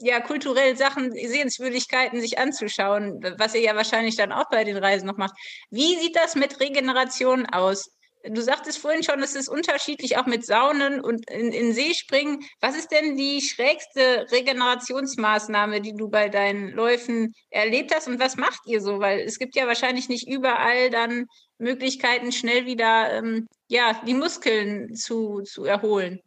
ja, 0.00 0.20
kulturellen 0.20 0.76
Sachen, 0.76 1.12
Sehenswürdigkeiten 1.12 2.20
sich 2.20 2.40
anzuschauen, 2.40 3.20
was 3.38 3.54
ihr 3.54 3.60
ja 3.60 3.76
wahrscheinlich 3.76 4.16
dann 4.16 4.32
auch 4.32 4.48
bei 4.50 4.64
den 4.64 4.76
Reisen 4.76 5.06
noch 5.06 5.16
macht. 5.16 5.34
Wie 5.70 5.96
sieht 5.98 6.16
das 6.16 6.34
mit 6.34 6.58
Regeneration 6.58 7.46
aus? 7.46 7.95
Du 8.28 8.40
sagtest 8.40 8.78
vorhin 8.78 9.02
schon, 9.02 9.22
es 9.22 9.34
ist 9.34 9.48
unterschiedlich 9.48 10.16
auch 10.16 10.26
mit 10.26 10.44
Saunen 10.44 11.00
und 11.00 11.28
in, 11.30 11.52
in 11.52 11.72
See 11.72 11.94
springen. 11.94 12.44
Was 12.60 12.76
ist 12.76 12.88
denn 12.88 13.16
die 13.16 13.40
schrägste 13.40 14.26
Regenerationsmaßnahme, 14.30 15.80
die 15.80 15.94
du 15.94 16.08
bei 16.08 16.28
deinen 16.28 16.70
Läufen 16.70 17.34
erlebt 17.50 17.94
hast 17.94 18.08
und 18.08 18.18
was 18.18 18.36
macht 18.36 18.60
ihr 18.66 18.80
so? 18.80 18.98
Weil 18.98 19.20
es 19.20 19.38
gibt 19.38 19.54
ja 19.54 19.66
wahrscheinlich 19.66 20.08
nicht 20.08 20.28
überall 20.28 20.90
dann 20.90 21.26
Möglichkeiten, 21.58 22.32
schnell 22.32 22.66
wieder 22.66 23.12
ähm, 23.12 23.46
ja, 23.68 24.00
die 24.06 24.14
Muskeln 24.14 24.94
zu, 24.94 25.42
zu 25.42 25.64
erholen. 25.64 26.20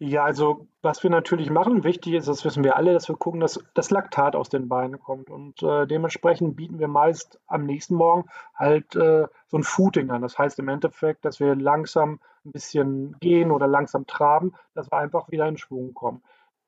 Ja, 0.00 0.22
also 0.24 0.68
was 0.80 1.02
wir 1.02 1.10
natürlich 1.10 1.50
machen, 1.50 1.82
wichtig 1.82 2.14
ist, 2.14 2.28
das 2.28 2.44
wissen 2.44 2.62
wir 2.62 2.76
alle, 2.76 2.92
dass 2.92 3.08
wir 3.08 3.16
gucken, 3.16 3.40
dass 3.40 3.58
das 3.74 3.90
Laktat 3.90 4.36
aus 4.36 4.48
den 4.48 4.68
Beinen 4.68 5.00
kommt. 5.00 5.28
Und 5.28 5.60
äh, 5.64 5.86
dementsprechend 5.88 6.54
bieten 6.54 6.78
wir 6.78 6.86
meist 6.86 7.40
am 7.48 7.66
nächsten 7.66 7.96
Morgen 7.96 8.28
halt 8.54 8.94
äh, 8.94 9.26
so 9.48 9.56
ein 9.56 9.64
Footing 9.64 10.10
an. 10.10 10.22
Das 10.22 10.38
heißt 10.38 10.60
im 10.60 10.68
Endeffekt, 10.68 11.24
dass 11.24 11.40
wir 11.40 11.56
langsam 11.56 12.20
ein 12.44 12.52
bisschen 12.52 13.16
gehen 13.18 13.50
oder 13.50 13.66
langsam 13.66 14.06
traben, 14.06 14.52
dass 14.74 14.88
wir 14.92 14.98
einfach 14.98 15.30
wieder 15.30 15.48
in 15.48 15.56
Schwung 15.56 15.94
kommen. 15.94 16.22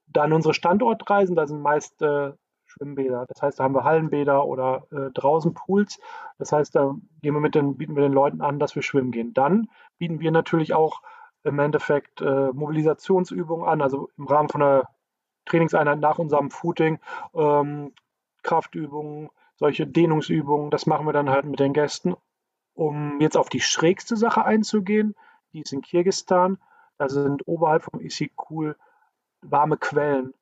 Dann 0.08 0.32
unsere 0.32 0.52
Standortreisen, 0.52 1.36
da 1.36 1.46
sind 1.46 1.60
meist 1.60 2.02
äh, 2.02 2.32
Schwimmbäder. 2.66 3.26
Das 3.28 3.42
heißt, 3.42 3.60
da 3.60 3.64
haben 3.64 3.74
wir 3.76 3.84
Hallenbäder 3.84 4.44
oder 4.44 4.88
äh, 4.90 5.10
draußen 5.12 5.54
Pools. 5.54 6.00
Das 6.38 6.50
heißt, 6.50 6.74
da 6.74 6.96
gehen 7.22 7.34
wir 7.34 7.40
mit 7.40 7.54
den, 7.54 7.76
bieten 7.76 7.94
wir 7.94 8.02
den 8.02 8.12
Leuten 8.12 8.40
an, 8.40 8.58
dass 8.58 8.74
wir 8.74 8.82
schwimmen 8.82 9.12
gehen. 9.12 9.34
Dann 9.34 9.68
bieten 9.98 10.18
wir 10.18 10.32
natürlich 10.32 10.74
auch 10.74 11.00
im 11.44 11.58
Endeffekt 11.58 12.20
äh, 12.20 12.50
Mobilisationsübungen 12.52 13.66
an, 13.66 13.82
also 13.82 14.10
im 14.16 14.26
Rahmen 14.26 14.48
von 14.48 14.62
einer 14.62 14.88
Trainingseinheit 15.46 15.98
nach 15.98 16.18
unserem 16.18 16.50
Footing, 16.50 16.98
ähm, 17.34 17.92
Kraftübungen, 18.42 19.30
solche 19.56 19.86
Dehnungsübungen, 19.86 20.70
das 20.70 20.86
machen 20.86 21.06
wir 21.06 21.12
dann 21.12 21.30
halt 21.30 21.44
mit 21.44 21.60
den 21.60 21.72
Gästen. 21.72 22.14
Um 22.74 23.20
jetzt 23.20 23.36
auf 23.36 23.48
die 23.48 23.60
schrägste 23.60 24.16
Sache 24.16 24.44
einzugehen, 24.44 25.14
die 25.52 25.60
ist 25.60 25.72
in 25.72 25.82
Kirgistan. 25.82 26.58
Da 26.98 27.08
sind 27.08 27.46
oberhalb 27.46 27.82
vom 27.82 28.00
Isikul 28.00 28.76
warme 29.42 29.76
Quellen. 29.76 30.34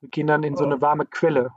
Wir 0.00 0.08
gehen 0.08 0.26
dann 0.26 0.42
in 0.42 0.56
so 0.56 0.64
eine 0.64 0.76
oh. 0.76 0.80
warme 0.80 1.06
Quelle. 1.06 1.52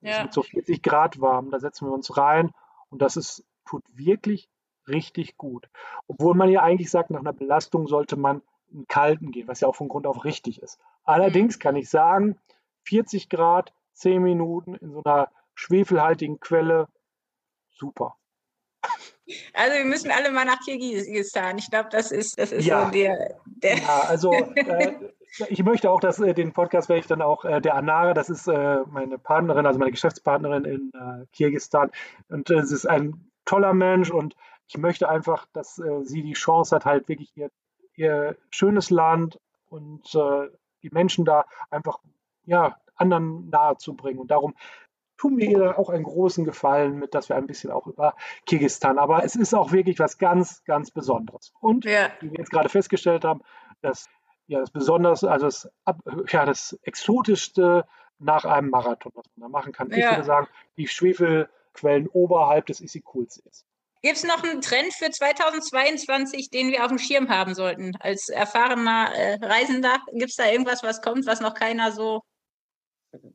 Ja. 0.00 0.22
Mit 0.22 0.32
so 0.32 0.42
40 0.42 0.82
Grad 0.82 1.20
warm. 1.20 1.50
Da 1.50 1.58
setzen 1.58 1.88
wir 1.88 1.92
uns 1.92 2.16
rein 2.16 2.52
und 2.90 3.02
das 3.02 3.16
ist, 3.16 3.44
tut 3.64 3.82
wirklich 3.92 4.48
richtig 4.88 5.36
gut. 5.36 5.68
Obwohl 6.06 6.34
man 6.34 6.50
ja 6.50 6.62
eigentlich 6.62 6.90
sagt, 6.90 7.10
nach 7.10 7.20
einer 7.20 7.32
Belastung 7.32 7.86
sollte 7.86 8.16
man 8.16 8.42
in 8.72 8.86
kalten 8.88 9.30
gehen, 9.30 9.48
was 9.48 9.60
ja 9.60 9.68
auch 9.68 9.76
von 9.76 9.88
Grund 9.88 10.06
auf 10.06 10.24
richtig 10.24 10.62
ist. 10.62 10.78
Allerdings 11.04 11.56
mhm. 11.56 11.60
kann 11.60 11.76
ich 11.76 11.88
sagen, 11.88 12.38
40 12.84 13.28
Grad, 13.28 13.72
10 13.94 14.22
Minuten 14.22 14.74
in 14.74 14.92
so 14.92 15.02
einer 15.04 15.30
schwefelhaltigen 15.54 16.40
Quelle, 16.40 16.88
super. 17.70 18.16
Also 19.54 19.76
wir 19.76 19.84
müssen 19.84 20.10
alle 20.10 20.30
mal 20.30 20.44
nach 20.44 20.60
Kirgisistan. 20.60 21.58
Ich 21.58 21.68
glaube, 21.70 21.88
das 21.90 22.12
ist, 22.12 22.38
das 22.38 22.52
ist 22.52 22.64
ja. 22.64 22.84
so 22.84 22.90
der, 22.92 23.40
der. 23.44 23.78
Ja, 23.78 24.00
also 24.06 24.32
äh, 24.32 24.92
ich 25.48 25.62
möchte 25.64 25.90
auch, 25.90 26.00
dass 26.00 26.20
äh, 26.20 26.32
den 26.32 26.52
Podcast 26.52 26.88
werde 26.88 27.00
ich 27.00 27.06
dann 27.06 27.22
auch 27.22 27.44
äh, 27.44 27.60
der 27.60 27.74
Anara, 27.74 28.14
das 28.14 28.30
ist 28.30 28.46
äh, 28.46 28.78
meine 28.88 29.18
Partnerin, 29.18 29.66
also 29.66 29.78
meine 29.78 29.90
Geschäftspartnerin 29.90 30.64
in 30.64 30.92
äh, 30.94 31.26
Kirgisistan. 31.32 31.90
Und 32.28 32.50
es 32.50 32.70
ist 32.70 32.86
ein 32.86 33.30
toller 33.44 33.74
Mensch 33.74 34.10
und 34.10 34.36
ich 34.68 34.78
möchte 34.78 35.08
einfach, 35.08 35.46
dass 35.52 35.78
äh, 35.78 36.02
sie 36.02 36.22
die 36.22 36.32
Chance 36.32 36.74
hat, 36.74 36.84
halt 36.84 37.08
wirklich 37.08 37.36
ihr, 37.36 37.50
ihr 37.94 38.36
schönes 38.50 38.90
Land 38.90 39.38
und 39.68 40.14
äh, 40.14 40.48
die 40.82 40.90
Menschen 40.90 41.24
da 41.24 41.46
einfach, 41.70 41.98
ja, 42.44 42.76
anderen 42.96 43.50
nahezubringen. 43.50 44.20
Und 44.20 44.30
darum 44.30 44.54
tun 45.16 45.38
wir 45.38 45.48
ihr 45.48 45.78
auch 45.78 45.90
einen 45.90 46.04
großen 46.04 46.44
Gefallen 46.44 46.98
mit, 46.98 47.14
dass 47.14 47.28
wir 47.28 47.36
ein 47.36 47.46
bisschen 47.46 47.70
auch 47.70 47.86
über 47.86 48.14
Kirgistan. 48.46 48.98
Aber 48.98 49.24
es 49.24 49.36
ist 49.36 49.54
auch 49.54 49.72
wirklich 49.72 49.98
was 49.98 50.18
ganz, 50.18 50.64
ganz 50.64 50.90
Besonderes. 50.90 51.52
Und 51.60 51.84
ja. 51.84 52.10
wie 52.20 52.30
wir 52.30 52.38
jetzt 52.38 52.50
gerade 52.50 52.68
festgestellt 52.68 53.24
haben, 53.24 53.42
dass 53.82 54.08
ja 54.46 54.60
das 54.60 54.70
Besonders, 54.70 55.24
also 55.24 55.46
das, 55.46 55.70
ja, 56.28 56.44
das 56.44 56.78
Exotischste 56.82 57.86
nach 58.18 58.44
einem 58.44 58.70
Marathon, 58.70 59.12
was 59.14 59.26
man 59.36 59.50
da 59.50 59.58
machen 59.58 59.72
kann. 59.72 59.90
Ja. 59.90 59.96
Ich 59.96 60.10
würde 60.10 60.24
sagen, 60.24 60.48
die 60.76 60.88
Schwefelquellen 60.88 62.08
oberhalb 62.08 62.66
des 62.66 62.80
Isikulsees. 62.80 63.66
Gibt 64.06 64.18
es 64.18 64.24
noch 64.24 64.44
einen 64.44 64.60
Trend 64.60 64.94
für 64.94 65.10
2022, 65.10 66.48
den 66.50 66.68
wir 66.68 66.84
auf 66.84 66.90
dem 66.90 66.98
Schirm 66.98 67.28
haben 67.28 67.54
sollten? 67.54 67.96
Als 67.98 68.28
erfahrener 68.28 69.12
äh, 69.12 69.34
Reisender, 69.44 69.96
gibt 70.12 70.30
es 70.30 70.36
da 70.36 70.48
irgendwas, 70.48 70.84
was 70.84 71.02
kommt, 71.02 71.26
was 71.26 71.40
noch 71.40 71.54
keiner 71.54 71.90
so 71.90 72.22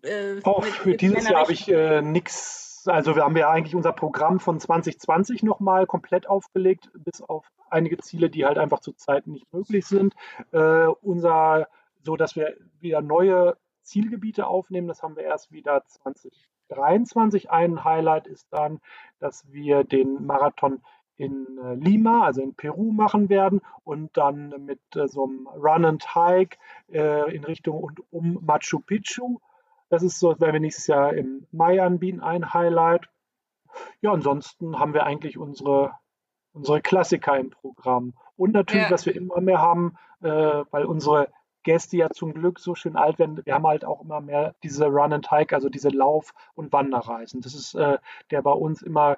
äh, 0.02 0.40
Auch 0.44 0.64
für 0.64 0.96
dieses 0.96 1.28
Jahr 1.28 1.42
habe 1.42 1.52
ich 1.52 1.68
äh, 1.68 2.02
nichts. 2.02 2.86
Also 2.86 3.18
wir 3.18 3.26
haben 3.26 3.36
ja 3.36 3.50
eigentlich 3.50 3.76
unser 3.76 3.92
Programm 3.92 4.40
von 4.40 4.62
2020 4.62 5.44
nochmal 5.44 5.86
komplett 5.88 6.30
aufgelegt, 6.30 6.90
bis 6.94 7.22
auf 7.22 7.46
einige 7.70 7.98
Ziele, 7.98 8.30
die 8.30 8.46
halt 8.46 8.58
einfach 8.58 8.80
zurzeit 8.80 9.28
nicht 9.28 9.52
möglich 9.52 9.86
sind. 9.86 10.14
Äh, 10.54 10.86
unser, 11.02 11.68
so 12.02 12.16
dass 12.16 12.38
wir 12.38 12.56
wieder 12.80 13.02
neue 13.02 13.58
Zielgebiete 13.84 14.48
aufnehmen, 14.48 14.88
das 14.88 15.04
haben 15.04 15.18
wir 15.18 15.24
erst 15.24 15.52
wieder 15.52 15.84
2023. 16.72 17.50
Ein 17.50 17.84
Highlight 17.84 18.28
ist 18.28 18.48
dann, 18.52 18.80
dass 19.20 19.52
wir 19.52 19.84
den 19.84 20.26
Marathon 20.26 20.82
in 21.18 21.60
äh, 21.64 21.76
Lima, 21.76 22.26
also 22.26 22.42
in 22.42 22.56
Peru 22.56 22.92
machen 22.92 23.30
werden 23.30 23.62
und 23.84 24.16
dann 24.18 24.66
mit 24.66 24.80
äh, 24.96 25.08
so 25.08 25.26
einem 25.26 25.48
Run 25.48 25.86
and 25.86 26.16
Hike 26.16 26.58
äh, 26.92 27.36
in 27.36 27.44
Richtung 27.44 27.78
und 27.78 28.02
um 28.12 28.40
Machu 28.42 28.80
Picchu 28.80 29.40
das 29.90 30.04
ist 30.04 30.20
so, 30.20 30.40
werden 30.40 30.54
wir 30.54 30.60
nächstes 30.62 30.88
Jahr 30.88 31.14
im 31.14 31.46
Mai 31.52 31.82
anbieten, 31.84 32.22
ein 32.22 32.54
Highlight. 32.54 33.10
Ja, 34.00 34.14
ansonsten 34.14 34.80
haben 34.80 34.94
wir 34.94 35.06
eigentlich 35.06 35.38
unsere, 35.38 35.92
unsere 36.54 36.82
Klassiker 36.82 37.38
im 37.38 37.50
Programm. 37.50 38.14
Und 38.38 38.54
natürlich, 38.54 38.86
ja. 38.86 38.92
was 38.92 39.06
wir 39.06 39.14
immer 39.14 39.42
mehr 39.42 39.60
haben, 39.62 39.98
weil 40.22 40.86
unsere 40.86 41.28
Gäste 41.64 41.98
ja 41.98 42.10
zum 42.10 42.34
Glück 42.34 42.60
so 42.60 42.76
schön 42.76 42.96
alt 42.96 43.20
werden, 43.20 43.46
wir 43.46 43.54
haben 43.54 43.68
halt 43.68 43.86
auch 43.86 44.02
immer 44.02 44.22
mehr 44.22 44.56
diese 44.64 44.86
Run 44.86 45.14
and 45.14 45.32
Hike, 45.32 45.56
also 45.56 45.70
diese 45.70 45.90
Lauf- 45.90 46.34
und 46.56 46.72
Wanderreisen. 46.74 47.42
Das 47.42 47.54
ist 47.54 47.76
äh, 47.76 47.98
der 48.32 48.42
bei 48.42 48.52
uns 48.52 48.82
immer 48.82 49.18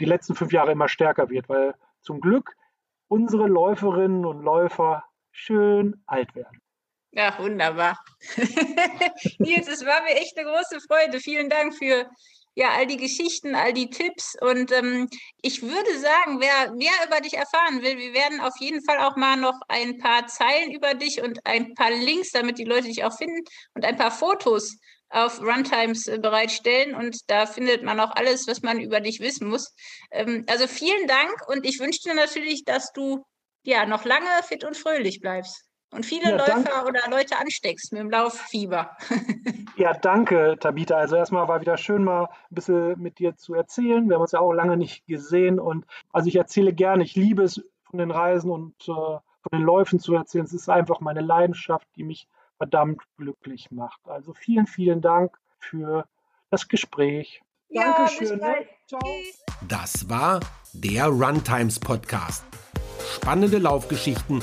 die 0.00 0.04
letzten 0.04 0.34
fünf 0.34 0.52
Jahre 0.52 0.72
immer 0.72 0.88
stärker 0.88 1.30
wird, 1.30 1.48
weil 1.48 1.74
zum 2.00 2.20
Glück 2.20 2.56
unsere 3.08 3.46
Läuferinnen 3.46 4.24
und 4.24 4.42
Läufer 4.42 5.04
schön 5.30 6.02
alt 6.06 6.34
werden. 6.34 6.60
Ja, 7.12 7.38
wunderbar. 7.38 7.96
Nils, 9.38 9.68
es 9.68 9.86
war 9.86 10.02
mir 10.02 10.16
echt 10.16 10.36
eine 10.36 10.50
große 10.50 10.80
Freude. 10.80 11.20
Vielen 11.20 11.48
Dank 11.48 11.74
für 11.74 12.10
ja, 12.54 12.70
all 12.70 12.86
die 12.86 12.96
Geschichten, 12.96 13.54
all 13.54 13.72
die 13.72 13.90
Tipps. 13.90 14.36
Und 14.40 14.70
ähm, 14.72 15.08
ich 15.42 15.62
würde 15.62 15.98
sagen, 15.98 16.40
wer 16.40 16.72
mehr 16.74 16.92
über 17.06 17.20
dich 17.20 17.34
erfahren 17.34 17.82
will, 17.82 17.98
wir 17.98 18.14
werden 18.14 18.40
auf 18.40 18.54
jeden 18.60 18.82
Fall 18.84 18.98
auch 18.98 19.16
mal 19.16 19.36
noch 19.36 19.58
ein 19.68 19.98
paar 19.98 20.26
Zeilen 20.26 20.70
über 20.72 20.94
dich 20.94 21.20
und 21.22 21.40
ein 21.44 21.74
paar 21.74 21.90
Links, 21.90 22.30
damit 22.30 22.58
die 22.58 22.64
Leute 22.64 22.86
dich 22.86 23.04
auch 23.04 23.16
finden 23.16 23.42
und 23.74 23.84
ein 23.84 23.96
paar 23.96 24.12
Fotos 24.12 24.76
auf 25.10 25.40
Runtimes 25.40 26.06
äh, 26.06 26.18
bereitstellen. 26.18 26.94
Und 26.94 27.18
da 27.28 27.46
findet 27.46 27.82
man 27.82 28.00
auch 28.00 28.12
alles, 28.12 28.46
was 28.46 28.62
man 28.62 28.80
über 28.80 29.00
dich 29.00 29.20
wissen 29.20 29.48
muss. 29.48 29.74
Ähm, 30.10 30.44
also 30.48 30.66
vielen 30.68 31.06
Dank 31.08 31.48
und 31.48 31.66
ich 31.66 31.80
wünsche 31.80 32.02
dir 32.04 32.14
natürlich, 32.14 32.64
dass 32.64 32.92
du 32.92 33.24
ja 33.64 33.86
noch 33.86 34.04
lange 34.04 34.28
fit 34.46 34.64
und 34.64 34.76
fröhlich 34.76 35.20
bleibst 35.20 35.63
und 35.94 36.04
viele 36.04 36.30
ja, 36.30 36.36
Läufer 36.36 36.64
danke. 36.64 36.88
oder 36.88 37.00
Leute 37.08 37.38
ansteckst 37.38 37.92
mit 37.92 38.00
dem 38.00 38.10
Lauffieber. 38.10 38.96
ja, 39.76 39.92
danke, 39.94 40.56
Tabita. 40.58 40.96
Also 40.96 41.16
erstmal 41.16 41.46
war 41.46 41.60
wieder 41.60 41.76
schön, 41.76 42.04
mal 42.04 42.24
ein 42.24 42.54
bisschen 42.54 43.00
mit 43.00 43.18
dir 43.18 43.36
zu 43.36 43.54
erzählen. 43.54 44.08
Wir 44.08 44.16
haben 44.16 44.22
uns 44.22 44.32
ja 44.32 44.40
auch 44.40 44.52
lange 44.52 44.76
nicht 44.76 45.06
gesehen 45.06 45.60
und 45.60 45.86
also 46.12 46.28
ich 46.28 46.36
erzähle 46.36 46.72
gerne, 46.72 47.04
ich 47.04 47.14
liebe 47.14 47.42
es 47.44 47.62
von 47.84 47.98
den 47.98 48.10
Reisen 48.10 48.50
und 48.50 48.74
äh, 48.82 48.92
von 48.92 49.22
den 49.52 49.62
Läufen 49.62 50.00
zu 50.00 50.14
erzählen. 50.14 50.44
Es 50.44 50.52
ist 50.52 50.68
einfach 50.68 51.00
meine 51.00 51.20
Leidenschaft, 51.20 51.86
die 51.96 52.02
mich 52.02 52.28
verdammt 52.56 53.02
glücklich 53.16 53.70
macht. 53.70 54.00
Also 54.04 54.32
vielen, 54.32 54.66
vielen 54.66 55.00
Dank 55.00 55.38
für 55.58 56.06
das 56.50 56.68
Gespräch. 56.68 57.42
Ja, 57.68 57.92
Dankeschön. 57.96 58.38
Ne? 58.38 58.66
Ciao. 58.86 59.00
Das 59.68 60.08
war 60.08 60.40
der 60.72 61.06
Runtimes 61.06 61.78
Podcast. 61.78 62.44
Spannende 63.16 63.58
Laufgeschichten 63.58 64.42